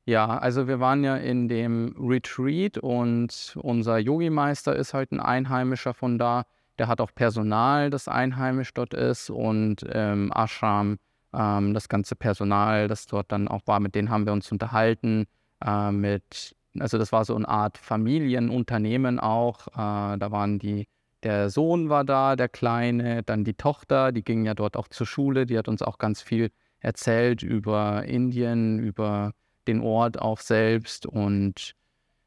[0.07, 5.95] Ja, also wir waren ja in dem Retreat und unser Yogi-Meister ist halt ein Einheimischer
[5.95, 6.45] von da.
[6.79, 10.99] Der hat auch Personal, das einheimisch dort ist und ähm, Ashram,
[11.37, 15.27] ähm, das ganze Personal, das dort dann auch war, mit denen haben wir uns unterhalten
[15.64, 19.68] äh, mit, also das war so eine Art Familienunternehmen auch.
[19.68, 20.87] Äh, da waren die,
[21.22, 25.07] der Sohn war da, der Kleine, dann die Tochter, die ging ja dort auch zur
[25.07, 29.33] Schule, die hat uns auch ganz viel erzählt über Indien, über
[29.66, 31.75] den Ort auch selbst und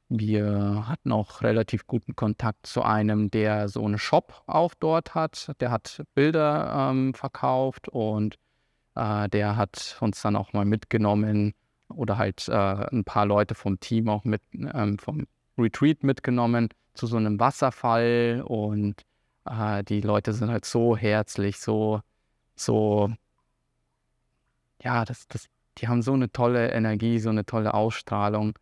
[0.10, 5.52] wir hatten auch relativ guten Kontakt zu einem, der so einen Shop auch dort hat.
[5.60, 8.36] Der hat Bilder ähm, verkauft und
[9.00, 11.54] äh, der hat uns dann auch mal mitgenommen
[11.90, 15.26] oder halt äh, ein paar Leute vom Team auch mit ähm, vom
[15.58, 18.96] Retreat mitgenommen zu so einem Wasserfall und
[19.46, 22.02] äh, die Leute sind halt so herzlich, so,
[22.56, 23.10] so,
[24.82, 28.58] ja, das, das, die haben so eine tolle Energie, so eine tolle Ausstrahlung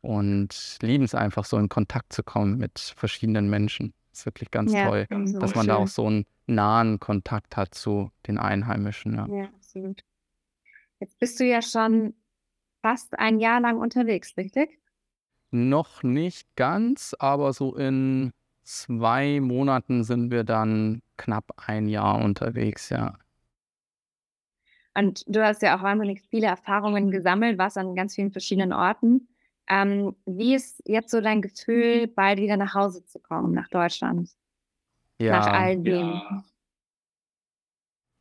[0.00, 3.94] und lieben es einfach so in Kontakt zu kommen mit verschiedenen Menschen.
[4.10, 5.94] Das ist wirklich ganz Ja, toll, so dass man da auch schön.
[5.94, 9.26] so einen nahen Kontakt hat zu den Einheimischen, ja.
[9.28, 10.04] Ja, absolut.
[11.00, 12.14] Jetzt bist du ja schon
[12.82, 14.80] fast ein Jahr lang unterwegs, richtig?
[15.52, 18.32] Noch nicht ganz, aber so in
[18.64, 23.18] 2 Monaten sind wir dann knapp ein Jahr unterwegs, ja.
[24.94, 29.28] Und du hast ja auch wahnsinnig viele Erfahrungen gesammelt, warst an ganz vielen verschiedenen Orten.
[29.68, 34.30] Ähm, wie ist jetzt so dein Gefühl, bald wieder nach Hause zu kommen, nach Deutschland,
[35.28, 35.52] nach Ja.
[35.52, 36.22] all dem?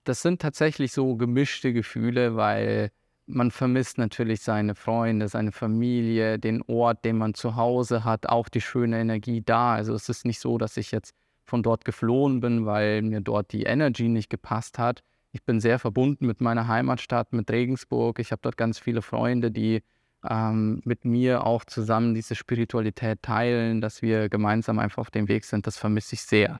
[0.04, 2.92] Das sind tatsächlich so gemischte Gefühle, weil
[3.28, 8.50] man vermisst natürlich seine Freunde, seine Familie, den Ort, den man zu Hause hat, auch
[8.50, 9.74] die schöne Energie da.
[9.74, 13.52] Also es ist nicht so, dass ich jetzt von dort geflohen bin, weil mir dort
[13.52, 15.02] die Energy nicht gepasst hat.
[15.32, 18.20] Ich bin sehr verbunden mit meiner Heimatstadt, mit Regensburg.
[18.20, 19.82] Ich habe dort ganz viele Freunde, die
[20.30, 25.46] ähm, mit mir auch zusammen diese Spiritualität teilen, dass wir gemeinsam einfach auf dem Weg
[25.46, 25.68] sind.
[25.68, 26.60] Das vermisse ich sehr.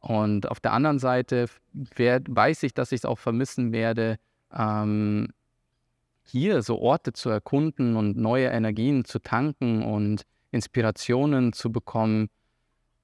[0.00, 4.16] Und auf der anderen Seite werd, weiß ich, dass ich es auch vermissen werde,
[4.52, 5.28] ähm,
[6.24, 12.28] hier so Orte zu erkunden und neue Energien zu tanken und Inspirationen zu bekommen.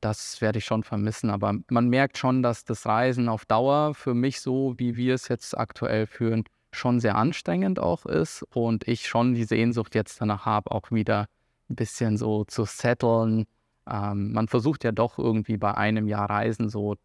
[0.01, 1.31] Das werde ich schon vermissen.
[1.31, 5.29] Aber man merkt schon, dass das Reisen auf Dauer für mich so, wie wir es
[5.29, 10.45] jetzt aktuell führen, schon sehr anstrengend auch ist und ich schon die Sehnsucht jetzt danach
[10.45, 11.27] habe, auch wieder
[11.69, 13.47] ein bisschen so zu setteln,
[13.91, 16.97] ähm, man versucht ja doch irgendwie bei einem Jahr Reisen so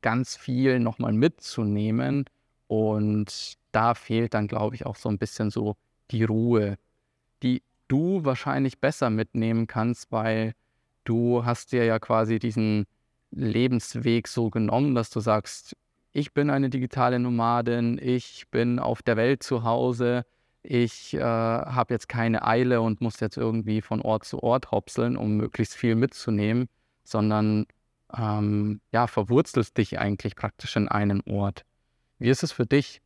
[0.00, 2.24] ganz viel nochmal mitzunehmen.
[2.66, 5.76] Und da fehlt dann, glaube ich, auch so ein bisschen so
[6.10, 6.76] die Ruhe,
[7.42, 10.54] die du wahrscheinlich besser mitnehmen kannst, weil
[11.04, 12.86] du hast dir ja quasi diesen
[13.30, 15.76] Lebensweg so genommen, dass du sagst,
[16.12, 20.24] ich bin eine digitale Nomadin, ich bin auf der Welt zu Hause,
[20.62, 25.16] ich äh, habe jetzt keine Eile und muss jetzt irgendwie von Ort zu Ort hopseln,
[25.16, 26.68] um möglichst viel mitzunehmen,
[27.04, 27.66] sondern
[28.16, 31.64] ähm, ja, verwurzelst dich eigentlich praktisch in einen Ort.
[32.18, 33.02] Wie ist es für dich?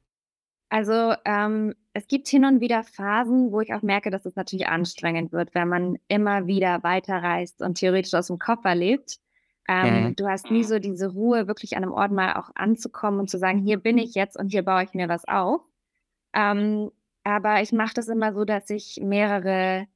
[0.71, 4.67] Also, ähm, es gibt hin und wieder Phasen, wo ich auch merke, dass es natürlich
[4.67, 9.19] anstrengend wird, wenn man immer wieder weiterreist und theoretisch aus dem Koffer lebt.
[9.83, 10.13] Mhm.
[10.13, 13.31] Ähm, du hast nie so diese Ruhe, wirklich an einem Ort mal auch anzukommen und
[13.31, 15.61] zu sagen: „Hier bin ich jetzt und hier baue ich mir was auf.“
[16.35, 16.91] Ähm,
[17.25, 19.87] aber ich mache das immer so, dass ich mehrere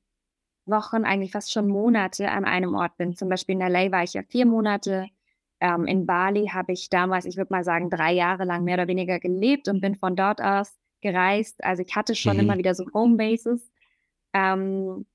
[0.66, 3.16] Wochen, eigentlich fast schon Monate an einem Ort bin.
[3.16, 5.08] Zum Beispiel in LA war ich ja 4 Monate.
[5.60, 8.88] Ähm, in Bali habe ich damals, ich würde mal sagen, 3 Jahre lang mehr oder
[8.88, 11.64] weniger gelebt und bin von dort aus gereist.
[11.64, 12.40] Also, ich hatte schon Mhm.
[12.40, 13.70] immer wieder so Homebases.
[14.34, 15.06] Ähm,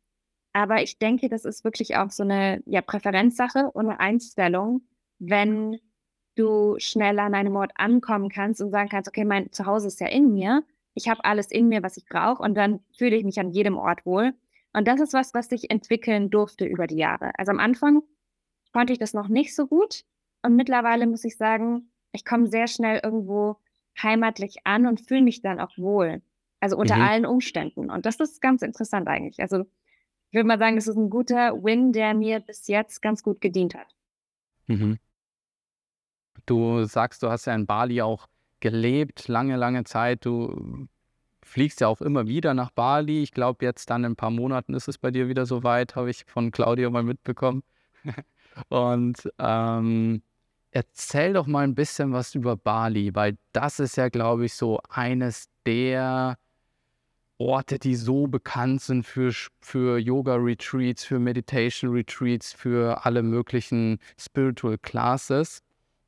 [0.54, 4.84] aber ich denke, das ist wirklich auch so 'ne, ja, Präferenzsache und 'ne Einstellung,
[5.20, 5.80] wenn
[6.38, 10.08] du schnell an einem Ort ankommen kannst und sagen kannst: „Okay, mein Zuhause ist ja
[10.08, 10.64] in mir.
[10.96, 13.78] Ich habe alles in mir, was ich brauche und dann fühle ich mich an jedem
[13.78, 14.34] Ort wohl.“
[14.74, 17.32] Und das ist was, was sich entwickeln durfte über die Jahre.
[17.38, 18.04] Also, am Anfang
[18.74, 20.04] konnte ich das noch nicht so gut
[20.44, 23.58] und mittlerweile muss ich sagen, ich komme sehr schnell irgendwo
[24.02, 26.22] heimatlich an und fühle mich dann auch wohl,
[26.62, 27.02] also, unter Mhm.
[27.02, 27.90] allen Umständen.
[27.92, 29.40] Und das ist ganz interessant eigentlich.
[29.42, 29.62] Also,
[30.32, 33.42] ich würde mal sagen, das ist 'n guter Win, der mir bis jetzt ganz gut
[33.42, 33.88] gedient hat.
[34.70, 34.96] Mhm.
[36.46, 38.28] Du sagst, du hast ja in Bali auch
[38.64, 40.26] gelebt, lange, lange Zeit.
[40.26, 40.88] Du
[41.42, 43.22] fliegst ja auch immer wieder nach Bali.
[43.22, 45.98] Ich glaube, jetzt dann in ein paar Monaten ist es bei dir wieder so weit,
[45.98, 47.64] habe ich von Claudio mal mitbekommen.
[48.70, 50.24] Und, ähm,
[50.72, 54.80] erzähl doch mal ein bisschen was über Bali, weil das ist ja, glaube ich, so
[54.90, 56.38] eines der
[57.38, 65.62] Orte, die so bekannt sind für für Yoga-Retreats, für Meditation-Retreats, für alle möglichen Spiritual Classes.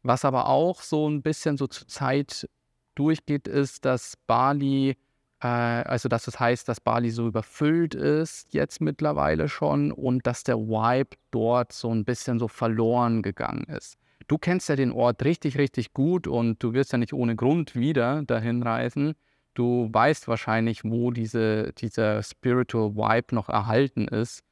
[0.07, 2.47] Was aber auch so ein bisschen so zur Zeit
[2.93, 4.97] durchgeht, ist, dass Bali
[5.41, 10.43] äh, also, dass es heißt, dass Bali so überfüllt ist jetzt mittlerweile schon und dass
[10.43, 13.97] der Vibe dort so ein bisschen so verloren gegangen ist.
[14.27, 17.75] Du kennst ja den Ort richtig, richtig gut und du wirst ja nicht ohne Grund
[17.75, 19.15] wieder dahin reisen.
[19.55, 24.43] Du weißt wahrscheinlich, wo diese dieser Spiritual Vibe noch erhalten ist.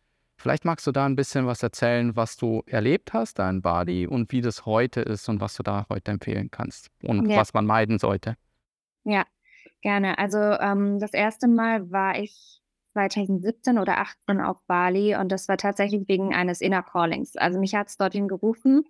[0.44, 4.06] Vielleicht magst du da ein bisschen was erzählen, was du erlebt hast da in Bali
[4.06, 7.38] und wie das heute ist und was du da heute empfehlen kannst und Ja.
[7.38, 8.36] was man meiden sollte?
[9.06, 9.24] Ja.
[9.80, 10.18] Gerne.
[10.18, 15.56] Also ähm, das erste Mal war ich 2017 oder 18 auf Bali und das war
[15.56, 17.38] tatsächlich wegen eines Inner Callings.
[17.38, 18.84] Also mich hat es dorthin gerufen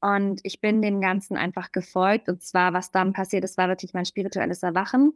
[0.00, 2.28] und ich bin dem Ganzen einfach gefolgt.
[2.28, 5.14] Und zwar, was dann passiert ist, war wirklich mein spirituelles Erwachen.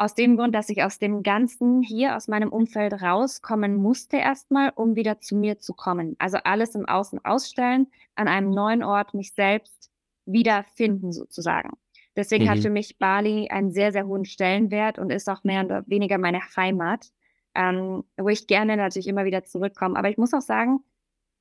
[0.00, 4.70] Aus dem Grund, dass ich aus dem Ganzen hier, aus meinem Umfeld rauskommen musste erstmal,
[4.76, 6.14] um wieder zu mir zu kommen.
[6.20, 9.90] Also alles im Außen ausstellen, an einem neuen Ort mich selbst
[10.24, 11.70] wiederfinden sozusagen.
[12.14, 12.48] Deswegen mhm.
[12.50, 16.18] hat für mich Bali einen sehr, sehr hohen Stellenwert und ist auch mehr oder weniger
[16.18, 17.08] meine Heimat,
[17.56, 19.98] ähm, wo ich gerne natürlich immer wieder zurückkomme.
[19.98, 20.78] Aber ich muss auch sagen,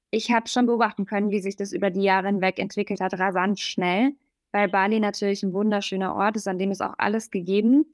[0.10, 3.60] ich habe schon beobachten können, wie sich das über die Jahre hinweg entwickelt hat, rasant
[3.60, 4.14] schnell,
[4.52, 7.86] weil Bali natürlich ein wunderschöner Ort ist, an dem ist auch alles gegeben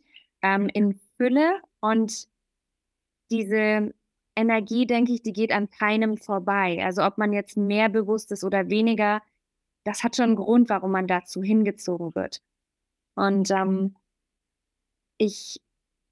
[0.44, 2.28] ähm, in Fülle und
[3.32, 3.94] diese
[4.36, 6.84] Energie, denke ich, die geht an keinem vorbei.
[6.84, 9.22] Also ob man jetzt mehr bewusst ist oder weniger,
[9.84, 12.42] das hat schon einen Grund, warum man dazu hingezogen wird.
[13.16, 13.96] Und ähm,
[15.18, 15.62] ich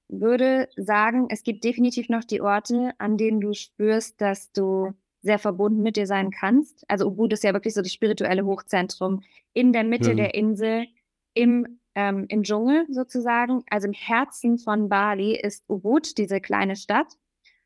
[0.07, 5.39] würde sagen, es gibt definitiv noch die Orte, an denen du spürst, dass du sehr
[5.39, 6.83] verbunden mit dir sein kannst.
[6.89, 10.17] Also Ubud ist ja wirklich so das spirituelle Hochzentrum in der Mitte mhm.
[10.17, 10.87] der Insel,
[11.33, 17.07] im ähm, im Dschungel sozusagen, also im Herzen von Bali ist Ubud, diese kleine Stadt.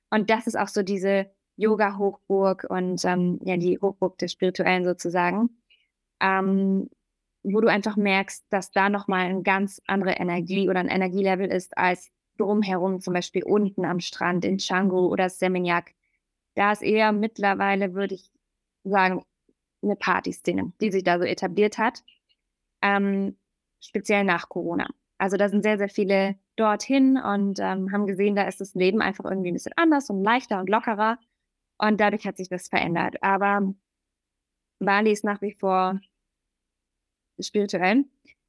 [0.10, 5.50] Und das ist auch so diese Yoga-Hochburg und ähm, ja, die Hochburg des Spirituellen sozusagen,
[6.20, 6.90] ähm,
[7.44, 11.78] wo du einfach merkst, dass da nochmal eine ganz andere Energie oder ein Energielevel ist
[11.78, 15.94] als drumherum, zum Beispiel unten am Strand in Canggu oder Seminyak.
[16.56, 18.32] Da ist eher mittlerweile, würde ich
[18.84, 19.24] sagen,
[19.82, 22.04] eine Partyszene, die sich da so etabliert hat.
[22.82, 23.38] Ähm,
[23.88, 24.88] speziell nach Corona.
[25.18, 29.02] Also da sind sehr, sehr viele dorthin und ähm, haben gesehen, da ist das Leben
[29.02, 31.18] einfach irgendwie ein bisschen anders und leichter und lockerer.
[31.78, 33.22] Und dadurch hat sich das verändert.
[33.22, 33.74] Aber
[34.80, 36.00] Bali ist nach wie vor
[37.40, 38.06] spirituell.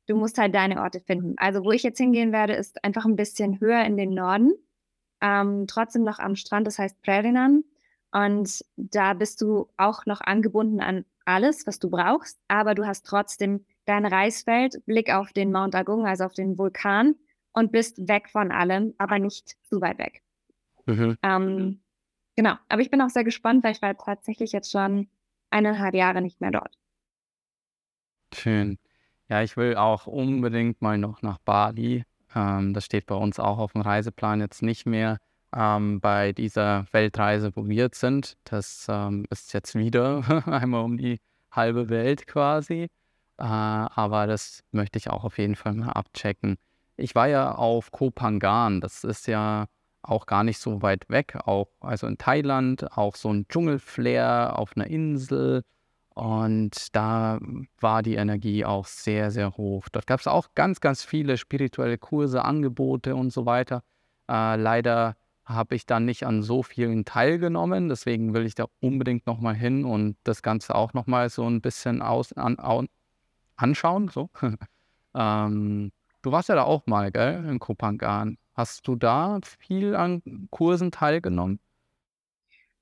[0.07, 1.35] Du musst halt deine Orte finden.
[1.37, 4.53] Also wo ich jetzt hingehen werde, ist einfach ein bisschen höher in den Norden.
[5.21, 7.65] Ähm, trotzdem noch am Strand, das heißt Prerinan.
[8.13, 13.05] Und da bist du auch noch angebunden an alles, was du brauchst, aber du hast
[13.05, 17.15] trotzdem dein Reisfeld, Blick auf den Mount Agung, also auf den Vulkan
[17.53, 20.23] und bist weg von allem, aber nicht zu weit weg.
[20.87, 21.17] Mhm.
[21.23, 21.81] Ähm,
[22.37, 25.09] genau, aber ich bin auch sehr gespannt, weil ich war tatsächlich jetzt schon
[25.51, 26.77] eineinhalb Jahre nicht mehr dort.
[28.35, 28.79] Schön.
[29.29, 32.05] Ja, ich will auch unbedingt mal noch nach Bali.
[32.35, 35.19] Ähm, das steht bei uns auch auf dem Reiseplan jetzt nicht mehr.
[35.55, 40.97] Ähm, bei dieser Weltreise, wo wir jetzt sind, das ähm, ist jetzt wieder einmal um
[40.99, 41.19] die
[41.51, 42.89] halbe Welt quasi.
[43.39, 46.57] Äh, aber das möchte ich auch auf jeden Fall mal abchecken.
[46.97, 49.67] Ich war ja auf Koh Phangan, das ist ja
[50.03, 54.77] auch gar nicht so weit weg, auch also in Thailand, auch so ein Dschungelflair auf
[54.77, 55.63] einer Insel.
[56.15, 57.39] Und da
[57.81, 59.89] war die Energie auch sehr, sehr hoch.
[59.93, 63.83] Dort gab es auch ganz, ganz viele spirituelle Kurse, Angebote und so weiter.
[64.31, 67.91] Äh, leider habe ich dann nicht an so vielen teilgenommen.
[67.91, 72.01] Deswegen will ich da unbedingt nochmal hin und das Ganze auch nochmal so ein bisschen
[72.01, 72.59] aus, an,
[73.57, 74.09] anschauen.
[74.09, 74.31] So.
[75.15, 75.93] ähm,
[76.23, 78.39] du warst ja da auch mal, gell, in Kopangan.
[78.55, 81.61] Hast du da viel an Kursen teilgenommen?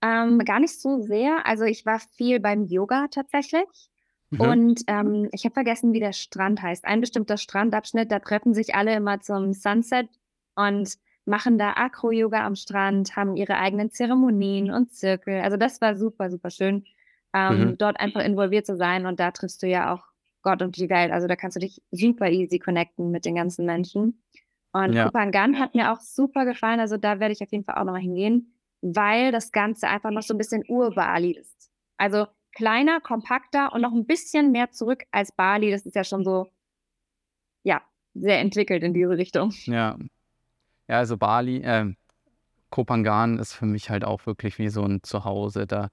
[0.03, 1.47] Ähm, gar nicht so sehr.
[1.47, 3.91] Also ich war viel beim Yoga tatsächlich.
[4.31, 4.41] Mhm.
[4.41, 6.85] Und ähm, ich habe vergessen, wie der Strand heißt.
[6.85, 10.09] Ein bestimmter Strandabschnitt, da treffen sich alle immer zum Sunset
[10.55, 15.41] und machen da Acro-Yoga am Strand, haben ihre eigenen Zeremonien und Zirkel.
[15.41, 16.85] Also das war super, super schön,
[17.33, 17.79] ähm, mhm.
[17.79, 19.07] dort einfach involviert zu sein.
[19.07, 20.05] Und da triffst du ja auch
[20.45, 21.11] Gott und die Welt.
[21.11, 24.23] Also da kannst du dich super easy connecten mit den ganzen Menschen.
[24.73, 25.07] Und ja.
[25.07, 26.79] Kupangan hat mir auch super gefallen.
[26.79, 30.23] Also da werde ich auf jeden Fall auch noch hingehen, weil das Ganze einfach noch
[30.23, 31.71] so ein bisschen Ur-Bali ist.
[31.97, 35.71] Also kleiner, kompakter und noch ein bisschen mehr zurück als Bali.
[35.71, 36.49] Das ist ja schon so,
[37.65, 37.83] ja,
[38.15, 39.53] sehr entwickelt in diese Richtung.
[39.65, 39.97] Ja.
[40.87, 41.95] Ja, also Bali, äh,
[42.71, 45.67] Kopangan ist für mich halt auch wirklich wie so ein Zuhause.
[45.67, 45.89] Da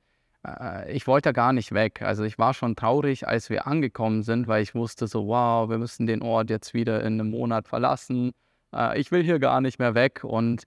[0.45, 2.01] äh, ich wollte gar nicht weg.
[2.01, 5.77] Also ich war schon traurig, als wir angekommen sind, weil ich wusste so, wow, wir
[5.77, 8.31] müssen den Ort jetzt wieder in einem Monat verlassen.
[8.73, 10.23] Äh, ich will hier gar nicht mehr weg.
[10.23, 10.63] Und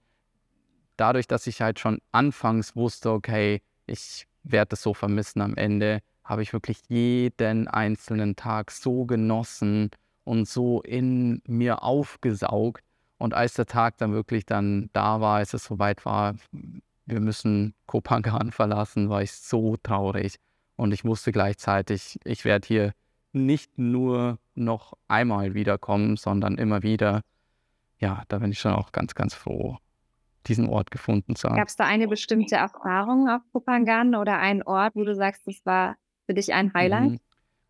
[0.96, 6.00] dadurch, dass ich halt schon anfangs wusste, okay, ich werde es so vermissen am Ende,
[6.22, 9.90] habe ich wirklich jeden einzelnen Tag so genossen
[10.24, 12.82] und so in mir aufgesaugt.
[13.18, 16.34] Und als der Tag dann wirklich dann da war, als es soweit war,
[17.06, 20.36] wir müssen Kopangan verlassen, war ich so traurig.
[20.76, 22.92] Und ich wusste gleichzeitig, ich werde hier
[23.32, 27.22] nicht nur noch einmal wiederkommen, sondern immer wieder.
[27.98, 29.78] Ja, da bin ich schon auch ganz, ganz froh,
[30.46, 31.56] diesen Ort gefunden zu haben.
[31.56, 35.64] Gab es da eine bestimmte Erfahrung auf Kopangan oder einen Ort, wo du sagst, das
[35.64, 35.96] war
[36.26, 37.20] für dich ein Highlight?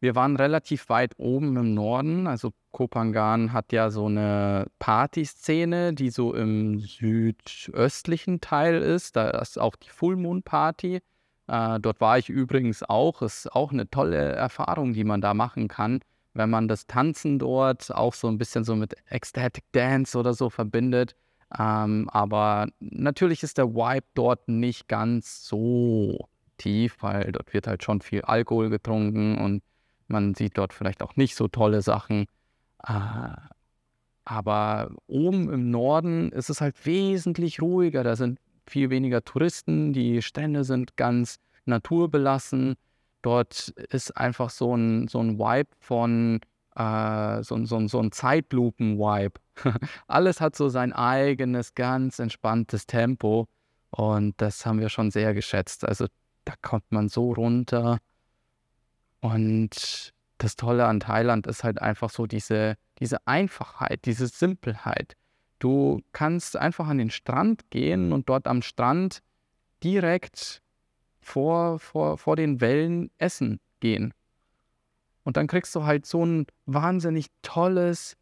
[0.04, 2.26] Wir waren relativ weit oben im Norden.
[2.26, 9.16] Also Kopangan hat ja so eine Partyszene, die so im südöstlichen Teil ist.
[9.16, 11.00] Da ist auch die Full Moon Party.
[11.46, 13.22] Äh, dort war ich übrigens auch.
[13.22, 16.00] Ist auch eine tolle Erfahrung, die man da machen kann,
[16.34, 20.50] wenn man das Tanzen dort auch so ein bisschen so mit Ecstatic Dance oder so
[20.50, 21.16] verbindet.
[21.58, 26.28] Ähm, aber natürlich ist der Vibe dort nicht ganz so
[26.58, 29.62] tief, weil dort wird halt schon viel Alkohol getrunken und
[30.08, 32.26] man sieht dort vielleicht auch nicht so tolle Sachen.
[32.86, 33.36] Äh,
[34.24, 38.04] aber oben im Norden ist es halt wesentlich ruhiger.
[38.04, 39.92] Da sind viel weniger Touristen.
[39.92, 42.76] Die Strände sind ganz naturbelassen.
[43.22, 46.40] Dort ist einfach so ein, so ein Vibe von,
[46.76, 49.40] äh, so, so, so ein Zeitlupen-Vibe.
[50.06, 53.48] Alles hat so sein eigenes, ganz entspanntes Tempo.
[53.90, 55.86] Und das haben wir schon sehr geschätzt.
[55.86, 56.06] Also
[56.44, 57.98] da kommt man so runter.
[59.24, 65.16] Und das Tolle an Thailand ist halt einfach so diese, diese Einfachheit, diese Simpelheit.
[65.60, 69.22] Du kannst einfach an den Strand gehen und dort am Strand
[69.82, 70.60] direkt
[71.22, 74.12] vor, vor, vor den Wellen essen gehen.
[75.22, 78.18] Und dann kriegst du halt so ein wahnsinnig tolles,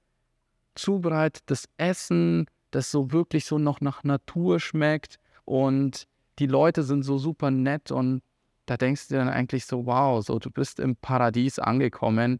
[0.77, 5.19] zubereitetes Essen, das so wirklich so noch nach Natur schmeckt.
[5.47, 6.07] Und
[6.39, 8.23] die Leute sind so super nett und
[8.67, 12.39] da denkst du dann eigentlich so, wow, so du bist im Paradies angekommen.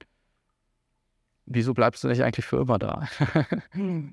[1.47, 3.09] Wieso bleibst du nicht eigentlich für immer da?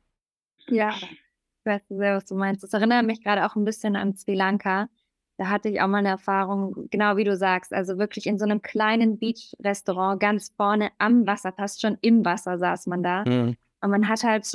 [0.67, 2.63] ja, ich weiß sehr, was du meinst.
[2.63, 4.89] Das erinnert mich gerade auch ein bisschen an Sri Lanka.
[5.37, 8.43] Da hatte ich auch mal eine Erfahrung, genau wie du sagst, also wirklich in so
[8.43, 13.23] einem kleinen Beach-Restaurant ganz vorne am Wasser, fast schon im Wasser saß man da.
[13.25, 13.55] Mhm.
[13.79, 14.51] Und man hat halt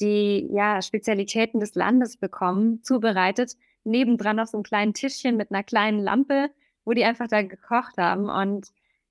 [0.00, 5.62] die ja, Spezialitäten des Landes bekommen, zubereitet nebendran noch so ein kleines Tischchen mit einer
[5.62, 6.50] kleinen Lampe,
[6.84, 8.28] wo die einfach da gekocht haben.
[8.28, 8.68] Und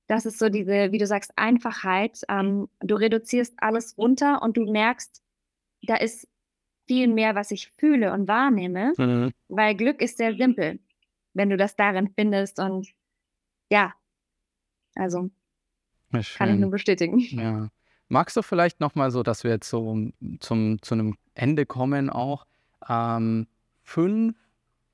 [0.08, 2.22] das ist so diese, wie du sagst, Einfachheit.
[2.30, 5.22] Ähm, du reduzierst alles runter und du merkst,
[5.84, 6.28] da ist
[6.88, 9.32] viel mehr, was ich fühle und wahrnehme, mhm.
[9.48, 10.80] weil Glück ist sehr simpel,
[11.34, 12.60] wenn du das darin findest.
[12.60, 12.90] Und
[13.70, 13.94] ja,
[14.96, 15.30] also
[16.36, 17.20] kann ich nur bestätigen.
[17.20, 17.70] Ja.
[18.08, 20.10] Magst du vielleicht nochmal so, dass wir jetzt so
[20.40, 22.48] zum, zu einem Ende kommen auch,
[22.90, 23.46] ähm,
[23.84, 24.36] fünf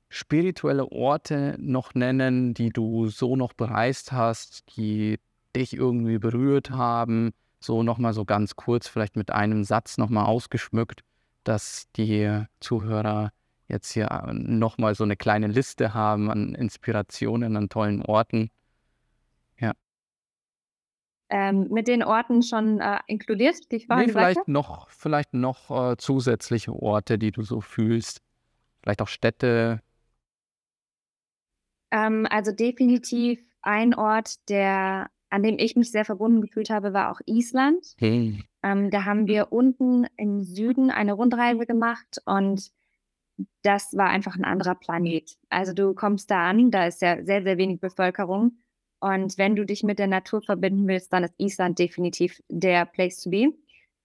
[0.08, 5.18] spirituelle Orte noch nennen, die du so noch bereist hast, die
[5.54, 7.32] dich irgendwie berührt haben?
[7.60, 11.02] So nochmal so ganz kurz, vielleicht mit einem Satz nochmal ausgeschmückt,
[11.44, 13.32] dass die Zuhörer
[13.68, 18.50] jetzt hier nochmal so eine kleine Liste haben an Inspirationen, an tollen Orten.
[19.58, 19.72] Ja.
[21.28, 25.70] Ähm, mit den Orten schon äh, inkludiert, die ich vorhin nee, vielleicht noch, vielleicht noch
[25.70, 28.20] äh, zusätzliche Orte, die du so fühlst.
[28.82, 29.82] Vielleicht auch Städte,
[31.90, 37.10] ähm, also definitiv ein Ort, der, an dem ich mich sehr verbunden gefühlt habe, war
[37.10, 37.84] auch Island.
[37.98, 38.42] Hm.
[38.62, 42.70] Ähm, da haben wir unten im Süden eine Rundreise gemacht und
[43.62, 45.36] das war einfach ein anderer Planet.
[45.50, 48.58] Also du kommst da an, da ist ja sehr, sehr wenig Bevölkerung.
[48.98, 53.20] Und wenn du dich mit der Natur verbinden willst, dann ist Island definitiv der Place
[53.22, 53.52] to be.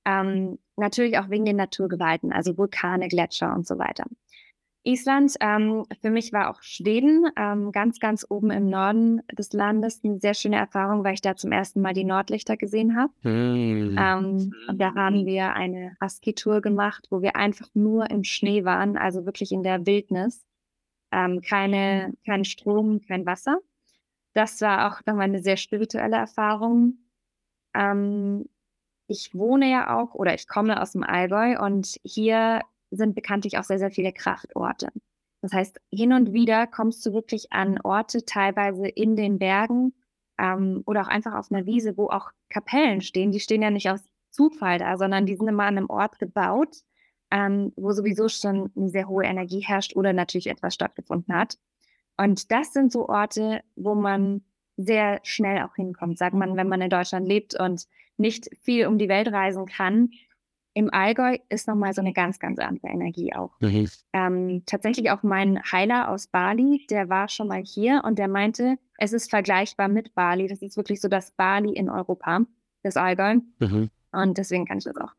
[0.05, 4.05] Ähm, natürlich auch wegen den Naturgewalten, also Vulkane, Gletscher und so weiter.
[4.84, 10.01] Island, ähm, für mich war auch Schweden, ähm, ganz, ganz oben im Norden des Landes,
[10.03, 13.13] eine sehr schöne Erfahrung, weil ich da zum ersten Mal die Nordlichter gesehen habe.
[13.21, 13.95] Hm.
[13.99, 18.97] Ähm, und da haben wir eine Husky-Tour gemacht, wo wir einfach nur im Schnee waren,
[18.97, 20.43] also wirklich in der Wildnis.
[21.11, 23.59] Ähm, keine, kein Strom, kein Wasser.
[24.34, 26.97] Das war auch nochmal eine sehr spirituelle Erfahrung.
[27.75, 28.45] Ähm,
[29.07, 32.61] ich wohne ja auch oder ich komme aus dem Allgäu und hier
[32.92, 34.89] sind bekanntlich auch sehr, sehr viele Kraftorte.
[35.42, 39.94] Das heißt, hin und wieder kommst du wirklich an Orte, teilweise in den Bergen
[40.38, 43.32] ähm, oder auch einfach auf einer Wiese, wo auch Kapellen stehen.
[43.32, 46.78] Die stehen ja nicht aus Zufall da, sondern die sind immer an einem Ort gebaut,
[47.32, 51.58] ähm, wo sowieso schon eine sehr hohe Energie herrscht oder natürlich etwas stattgefunden hat.
[52.18, 54.44] Und das sind so Orte, wo man
[54.78, 56.18] sehr schnell auch hinkommt.
[56.18, 57.88] Sagt man, wenn man in Deutschland lebt und
[58.18, 60.12] nicht viel um die Welt reisen kann,
[60.74, 63.59] im Allgäu ist nochmal so eine ganz, ganz andere Energie auch.
[63.59, 63.89] Mhm.
[64.13, 68.78] Ähm, tatsächlich auch mein Heiler aus Bali, der war schon mal hier und der meinte,
[68.97, 70.47] es ist vergleichbar mit Bali.
[70.47, 72.41] Das ist wirklich so das Bali in Europa,
[72.84, 73.39] das Allgäu.
[73.59, 73.89] Mhm.
[74.13, 75.13] Und deswegen kann ich das auch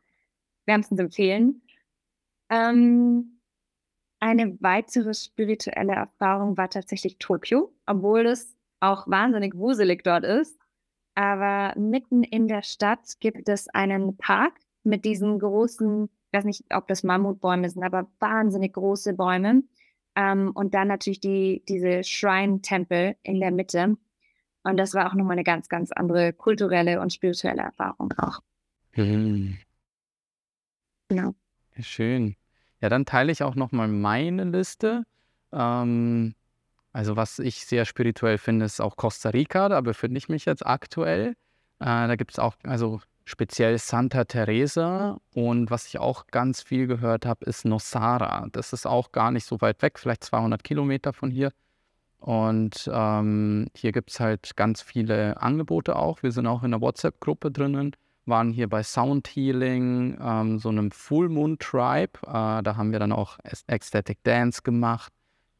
[0.66, 1.62] wärmstens empfehlen.
[2.50, 3.40] Ähm,
[4.20, 10.58] eine weitere spirituelle Erfahrung war tatsächlich Tokio, obwohl es auch wahnsinnig wuselig dort ist.
[11.14, 14.54] Aber mitten in der Stadt gibt es einen Park,
[14.84, 19.62] mit diesen großen, ich weiß nicht, ob das Mammutbäume sind, aber wahnsinnig große Bäume.
[20.14, 23.96] Ähm, und dann natürlich die, diese Shrine-Tempel in der Mitte.
[24.64, 28.40] Und das war auch nochmal eine ganz, ganz andere kulturelle und spirituelle Erfahrung auch.
[28.94, 29.58] Mhm.
[31.08, 31.34] Genau.
[31.80, 32.36] Schön.
[32.80, 35.04] Ja, dann teile ich auch nochmal meine Liste.
[35.52, 36.34] Ähm,
[36.92, 39.68] also was ich sehr spirituell finde, ist auch Costa Rica.
[39.68, 41.34] Da befinde ich mich jetzt aktuell.
[41.80, 45.18] Äh, da gibt es auch, also speziell Santa Teresa.
[45.34, 48.46] Und was ich auch ganz viel gehört habe, ist Nosara.
[48.52, 51.52] Das ist auch gar nicht so weit weg, vielleicht 200 Kilometer von hier.
[52.18, 56.22] Und ähm, hier gibt es halt ganz viele Angebote auch.
[56.22, 57.96] Wir sind auch in der WhatsApp-Gruppe drinnen,
[58.26, 62.20] waren hier bei Sound Healing, ähm, so einem Full Moon Tribe.
[62.24, 65.12] Äh, da haben wir dann auch Ecstatic Dance gemacht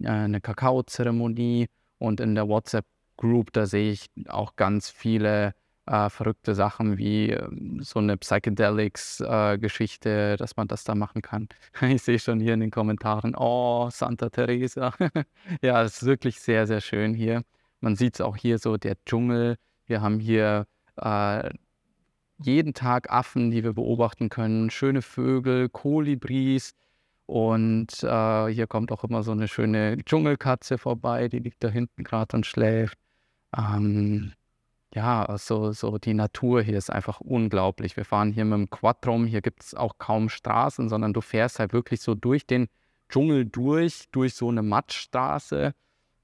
[0.03, 5.55] äh, eine Kakaozeremonie und in der WhatsApp-Group, da sehe ich auch ganz viele
[5.93, 7.49] äh, verrückte Sachen wie äh,
[7.80, 11.49] so eine Psychedelics-Geschichte, äh, dass man das da machen kann.
[11.82, 14.95] Ich sehe schon hier in den Kommentaren, oh, Santa Teresa.
[15.62, 17.43] ja, es ist wirklich sehr, sehr schön hier.
[17.80, 19.57] Man sieht es auch hier so, der Dschungel.
[19.86, 20.66] Wir haben hier
[20.97, 21.51] äh,
[22.38, 26.74] jeden Tag Affen, die wir beobachten können, schöne Vögel, Kolibris,
[27.26, 32.05] und äh, hier kommt auch immer so eine schöne Dschungelkatze vorbei, die liegt da hinten
[32.05, 32.99] gerade und schläft.
[33.57, 34.32] Ähm,
[34.95, 37.97] ja, also so die Natur hier ist einfach unglaublich.
[37.97, 41.20] Wir fahren hier mit dem Quad rum, hier gibt es auch kaum Straßen, sondern du
[41.20, 42.68] fährst halt wirklich so durch den
[43.09, 45.74] Dschungel durch, durch so eine Matschstraße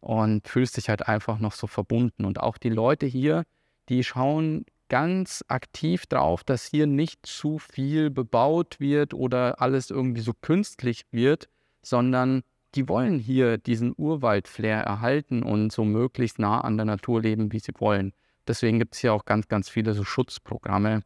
[0.00, 2.24] und fühlst dich halt einfach noch so verbunden.
[2.24, 3.44] Und auch die Leute hier,
[3.88, 10.22] die schauen ganz aktiv drauf, dass hier nicht zu viel bebaut wird oder alles irgendwie
[10.22, 11.48] so künstlich wird,
[11.82, 12.42] sondern
[12.74, 17.60] die wollen hier diesen Urwald-Flair erhalten und so möglichst nah an der Natur leben, wie
[17.60, 18.12] sie wollen.
[18.48, 21.02] Deswegen gibt es hier auch ganz, ganz viele so Schutzprogramme.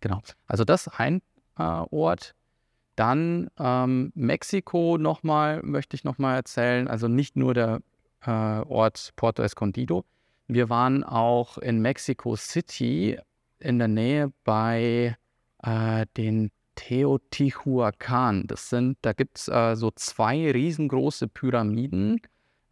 [0.00, 0.22] Genau.
[0.46, 1.22] Also das ein
[1.58, 2.34] äh, Ort.
[2.96, 6.88] Dann ähm, Mexiko nochmal, möchte ich nochmal erzählen.
[6.88, 7.80] Also nicht nur der
[8.22, 10.04] äh, Ort Puerto Escondido,
[10.48, 13.18] wir waren auch in Mexico City
[13.58, 15.16] in der Nähe bei
[15.62, 18.46] äh, den Teotihuacan.
[18.46, 22.20] Das sind, da gibt es äh, so zwei riesengroße Pyramiden.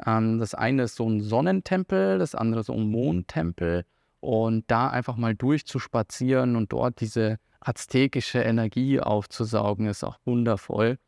[0.05, 3.85] Ähm, das eine ist so ein Sonnentempel, das andere so ein Mondtempel.
[4.21, 10.99] Und da einfach mal durchzuspazieren und dort diese aztekische Energie aufzusaugen, ist auch wundervoll.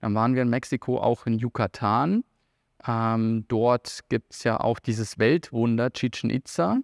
[0.00, 2.24] Dann waren wir in Mexiko auch in Yucatan.
[2.86, 6.78] Ähm, dort gibt es ja auch dieses Weltwunder Chichen Itza.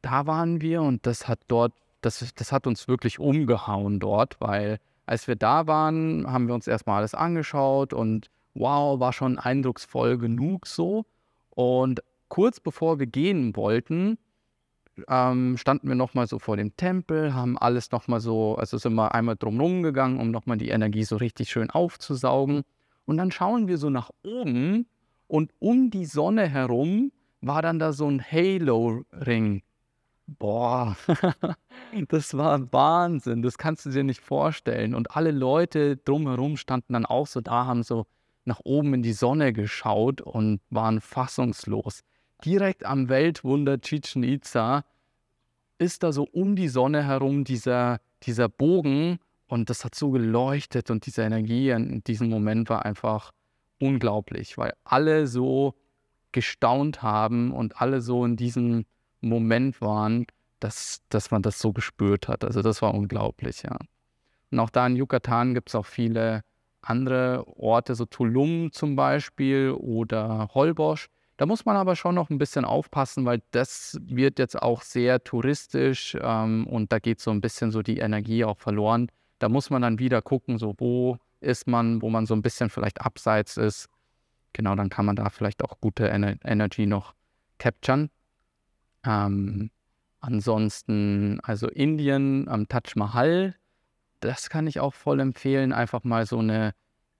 [0.00, 4.78] Da waren wir und das hat dort, das, das hat uns wirklich umgehauen dort, weil
[5.06, 10.18] als wir da waren, haben wir uns erstmal alles angeschaut und wow, war schon eindrucksvoll
[10.18, 11.04] genug so.
[11.50, 14.18] Und kurz bevor wir gehen wollten,
[15.08, 19.14] ähm, standen wir nochmal so vor dem Tempel, haben alles nochmal so, also sind wir
[19.14, 22.62] einmal drumherum gegangen, um nochmal die Energie so richtig schön aufzusaugen.
[23.04, 24.86] Und dann schauen wir so nach oben
[25.26, 29.62] und um die Sonne herum war dann da so ein Halo-Ring.
[30.26, 30.96] Boah,
[32.08, 34.94] das war Wahnsinn, das kannst du dir nicht vorstellen.
[34.94, 38.06] Und alle Leute drumherum standen dann auch so da, haben so
[38.44, 42.00] nach oben in die Sonne geschaut und waren fassungslos.
[42.44, 44.84] Direkt am Weltwunder Chichen Itza
[45.78, 50.90] ist da so um die Sonne herum dieser, dieser Bogen und das hat so geleuchtet
[50.90, 53.32] und diese Energie in diesem Moment war einfach
[53.78, 55.74] unglaublich, weil alle so
[56.32, 58.86] gestaunt haben und alle so in diesem
[59.20, 60.26] Moment waren,
[60.60, 62.44] dass, dass man das so gespürt hat.
[62.44, 63.76] Also das war unglaublich, ja.
[64.50, 66.42] Und auch da in Yucatan gibt es auch viele
[66.82, 71.08] andere Orte, so Tulum zum Beispiel oder Holbosch.
[71.36, 75.24] Da muss man aber schon noch ein bisschen aufpassen, weil das wird jetzt auch sehr
[75.24, 79.08] touristisch ähm, und da geht so ein bisschen so die Energie auch verloren.
[79.38, 82.70] Da muss man dann wieder gucken, so wo ist man, wo man so ein bisschen
[82.70, 83.88] vielleicht abseits ist.
[84.52, 87.14] Genau, dann kann man da vielleicht auch gute Ener Energy noch
[87.58, 88.10] capturen.
[89.04, 89.70] Ähm,
[90.20, 93.56] ansonsten, also Indien am Taj Mahal,
[94.24, 95.72] das kann ich auch voll empfehlen.
[95.72, 96.72] Einfach mal so eine,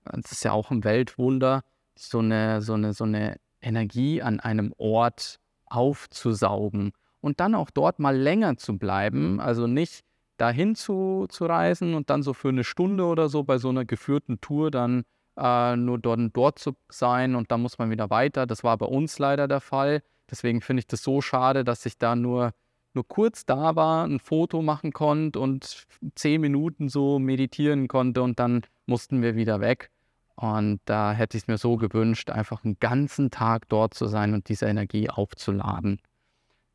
[0.04, 1.62] das ist ja auch ein Weltwunder,
[1.96, 7.98] so eine, so eine, so eine Energie an einem Ort aufzusaugen und dann auch dort
[7.98, 9.40] mal länger zu bleiben.
[9.40, 10.04] Also nicht
[10.36, 13.84] dahin zu, zu reisen und dann so für eine Stunde oder so bei so einer
[13.84, 15.04] geführten Tour dann
[15.36, 18.46] äh, nur dort, dort zu sein und dann muss man wieder weiter.
[18.46, 20.02] Das war bei uns leider der Fall.
[20.30, 22.52] Deswegen finde ich das so schade, dass ich da nur,
[22.94, 28.38] nur kurz da war, ein Foto machen konnte und zehn Minuten so meditieren konnte und
[28.38, 29.90] dann mussten wir wieder weg.
[30.34, 34.34] Und da hätte ich es mir so gewünscht, einfach einen ganzen Tag dort zu sein
[34.34, 36.00] und diese Energie aufzuladen.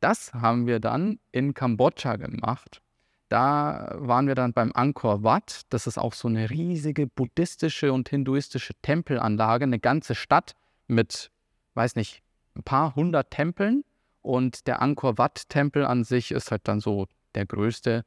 [0.00, 2.80] Das haben wir dann in Kambodscha gemacht.
[3.28, 5.62] Da waren wir dann beim Angkor Wat.
[5.68, 10.54] Das ist auch so eine riesige buddhistische und hinduistische Tempelanlage, eine ganze Stadt
[10.86, 11.30] mit,
[11.74, 12.22] weiß nicht,
[12.54, 13.84] ein paar hundert Tempeln.
[14.22, 18.04] Und der Angkor Wat-Tempel an sich ist halt dann so der größte.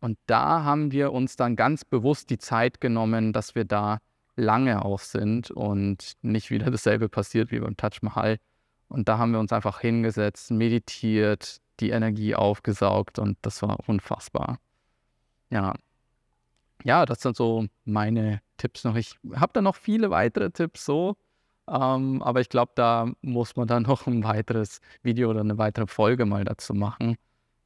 [0.00, 3.98] Und da haben wir uns dann ganz bewusst die Zeit genommen, dass wir da
[4.36, 8.38] lange auch sind und nicht wieder dasselbe passiert wie beim Taj Mahal.
[8.88, 14.58] Und da haben wir uns einfach hingesetzt, meditiert, die Energie aufgesaugt und das war unfassbar.
[15.50, 15.74] Ja.
[16.84, 18.94] Ja, das sind so meine Tipps noch.
[18.96, 21.16] Ich habe da noch viele weitere Tipps so,
[21.70, 25.86] ähm, aber ich glaube, da muss man dann noch ein weiteres Video oder eine weitere
[25.86, 27.16] Folge mal dazu machen.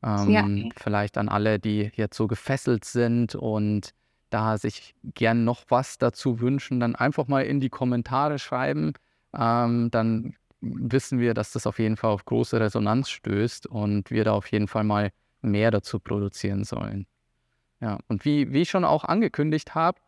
[0.03, 0.47] Ähm, ja.
[0.77, 3.95] Vielleicht an alle, die jetzt so gefesselt sind und
[4.31, 8.95] da sich gern noch was dazu wünschen, dann einfach mal in die Kommentare schreiben.
[9.35, 14.25] Ähm, dann wissen wir, dass das auf jeden Fall auf große Resonanz stößt und wir
[14.25, 15.11] da auf jeden Fall mal
[15.43, 17.07] mehr dazu produzieren sollen.
[17.81, 19.99] Ja, und wie, wie ich schon auch angekündigt habe,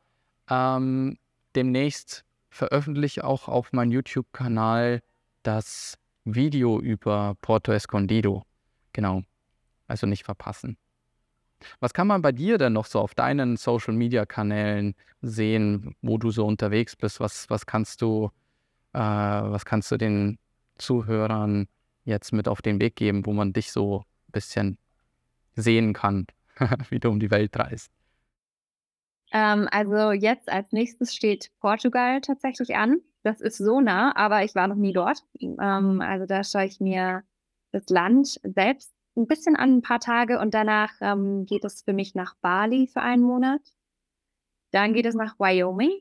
[0.49, 1.19] ähm,
[1.57, 2.24] demnächst
[2.55, 5.03] veröffentliche ich auch auf meinem YouTube-Kanal
[5.43, 8.45] das Video über Porto Escondido.
[8.93, 9.23] Genau.
[9.89, 10.79] Also nicht verpassen.
[11.81, 16.47] Was kann man bei dir denn noch so auf deinen Social-Media-Kanälen sehen, wo du so
[16.47, 17.21] unterwegs bist?
[17.21, 18.31] Was, was kannst du,
[18.93, 20.39] äh, was kannst du den
[20.79, 21.67] Zuhörern
[22.05, 24.79] jetzt mit auf den Weg geben, wo man dich so ein bisschen
[25.57, 26.27] sehen kann,
[26.89, 27.94] wie du um die Welt reist?
[29.35, 33.01] Ähm, also jetzt als nächstes steht Portugal tatsächlich an.
[33.25, 35.25] Das ist so nah, aber ich war noch nie dort.
[35.41, 37.25] Ähm, also da schaue ich mir
[37.73, 41.93] das Land selbst ein bisschen an, ein paar Tage und danach ähm, geht es für
[41.93, 43.61] mich nach Bali für einen Monat.
[44.71, 46.01] Dann geht es nach Wyoming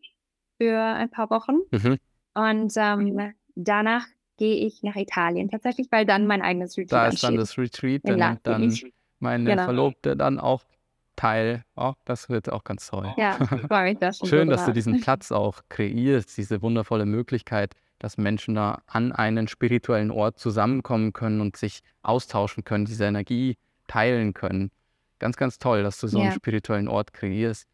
[0.59, 1.57] für ein paar Wochen.
[1.71, 1.97] Mhm.
[2.35, 4.05] Und ähm, danach
[4.37, 8.01] gehe ich nach Italien tatsächlich, weil dann mein eigenes Retreat Da ist dann das Retreat,
[8.03, 8.75] dann, dann
[9.19, 9.63] meine genau.
[9.63, 10.63] Verlobte dann auch
[11.15, 11.63] Teil.
[11.75, 13.13] Oh, das wird auch ganz toll.
[13.17, 13.33] Ja,
[13.67, 18.55] freue mich das Schön, dass du diesen Platz auch kreierst, diese wundervolle Möglichkeit, dass Menschen
[18.55, 23.57] da an einen spirituellen Ort zusammenkommen können und sich austauschen können, diese Energie
[23.87, 24.71] teilen können.
[25.19, 26.25] Ganz, ganz toll, dass du so ja.
[26.25, 27.67] einen spirituellen Ort kreierst.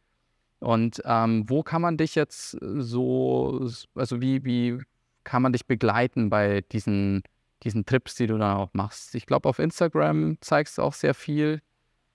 [0.59, 4.79] Und ähm, wo kann man dich jetzt so, also wie, wie
[5.23, 7.23] kann man dich begleiten bei diesen,
[7.63, 9.15] diesen Trips, die du da auch machst?
[9.15, 11.61] Ich glaube, auf Instagram zeigst du auch sehr viel.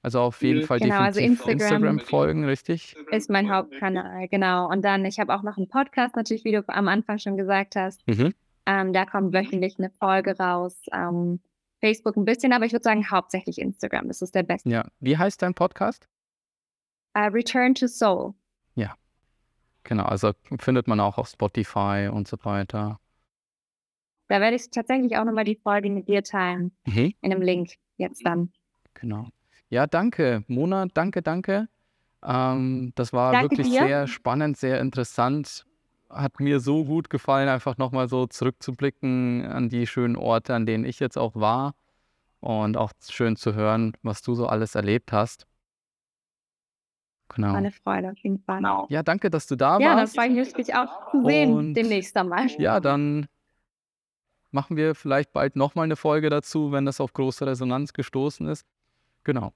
[0.05, 2.95] Also auf jeden Fall genau, also definitiv also Instagram, Instagram, folgen, richtig?
[3.11, 4.69] Ist mein Hauptkanal, genau.
[4.69, 7.75] Und dann, ich habe auch noch einen Podcast, natürlich, wie du am Anfang schon gesagt
[7.75, 8.07] hast.
[8.07, 8.35] Mhm.
[8.67, 10.79] Ähm, da kommt wöchentlich eine Folge raus.
[10.93, 11.41] Ähm,
[11.81, 14.09] Facebook ein bisschen, aber ich würde sagen hauptsächlich Instagram.
[14.09, 14.69] Das ist der beste.
[14.69, 14.87] Ja.
[15.01, 16.07] Wie heißt dein Podcast?
[17.17, 18.35] Uh, Return to Soul.
[18.75, 18.95] Ja.
[19.85, 23.01] Genau, also findet man auch auf Spotify und so weiter.
[24.29, 26.73] Da werde ich tatsächlich auch nochmal die Folge mit dir teilen.
[26.85, 27.15] Mhm.
[27.23, 28.53] In einem Link jetzt dann.
[28.93, 29.29] Genau.
[29.75, 31.67] Ja, danke, Mona, danke, danke.
[32.23, 33.85] Ähm, das war Danke wirklich dir.
[33.85, 35.67] sehr spannend, sehr interessant.
[36.09, 40.85] Hat mir so gut gefallen, einfach nochmal so zurückzublicken an die schönen Orte, an denen
[40.85, 41.75] ich jetzt auch war.
[42.39, 45.49] Und auch schön zu hören, was du so alles erlebt hast.
[47.31, 47.49] Genau.
[47.49, 48.59] War eine Freude auf jeden Fall.
[48.59, 48.87] Genau.
[48.91, 50.15] Ja, danke, dass du da Ja, das warst.
[50.15, 52.47] freut mich dich auch zu sehen Und demnächst einmal.
[52.61, 53.27] ja, dann
[54.53, 58.65] machen wir vielleicht bald nochmal eine Folge dazu, wenn das auf große Resonanz gestoßen ist.
[59.25, 59.53] Genau.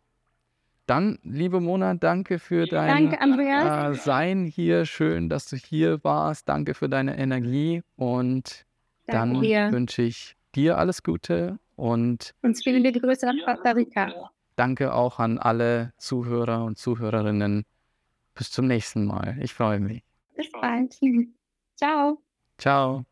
[0.88, 4.86] Dann, liebe Mona, danke für dein danke, äh, Sein hier.
[4.86, 6.48] Schön, dass du hier warst.
[6.48, 7.82] Danke für deine Energie.
[7.96, 8.64] Und
[9.04, 9.70] danke dann dir.
[9.70, 14.30] wünsche ich dir alles Gute und uns viele liebe Grüße nach Costa Rica.
[14.56, 17.66] Danke auch an alle Zuhörer und Zuhörerinnen.
[18.34, 19.36] Bis zum nächsten Mal.
[19.42, 20.02] Ich freue mich.
[20.36, 20.98] Bis bald.
[21.76, 22.18] Ciao.
[22.56, 23.04] Ciao.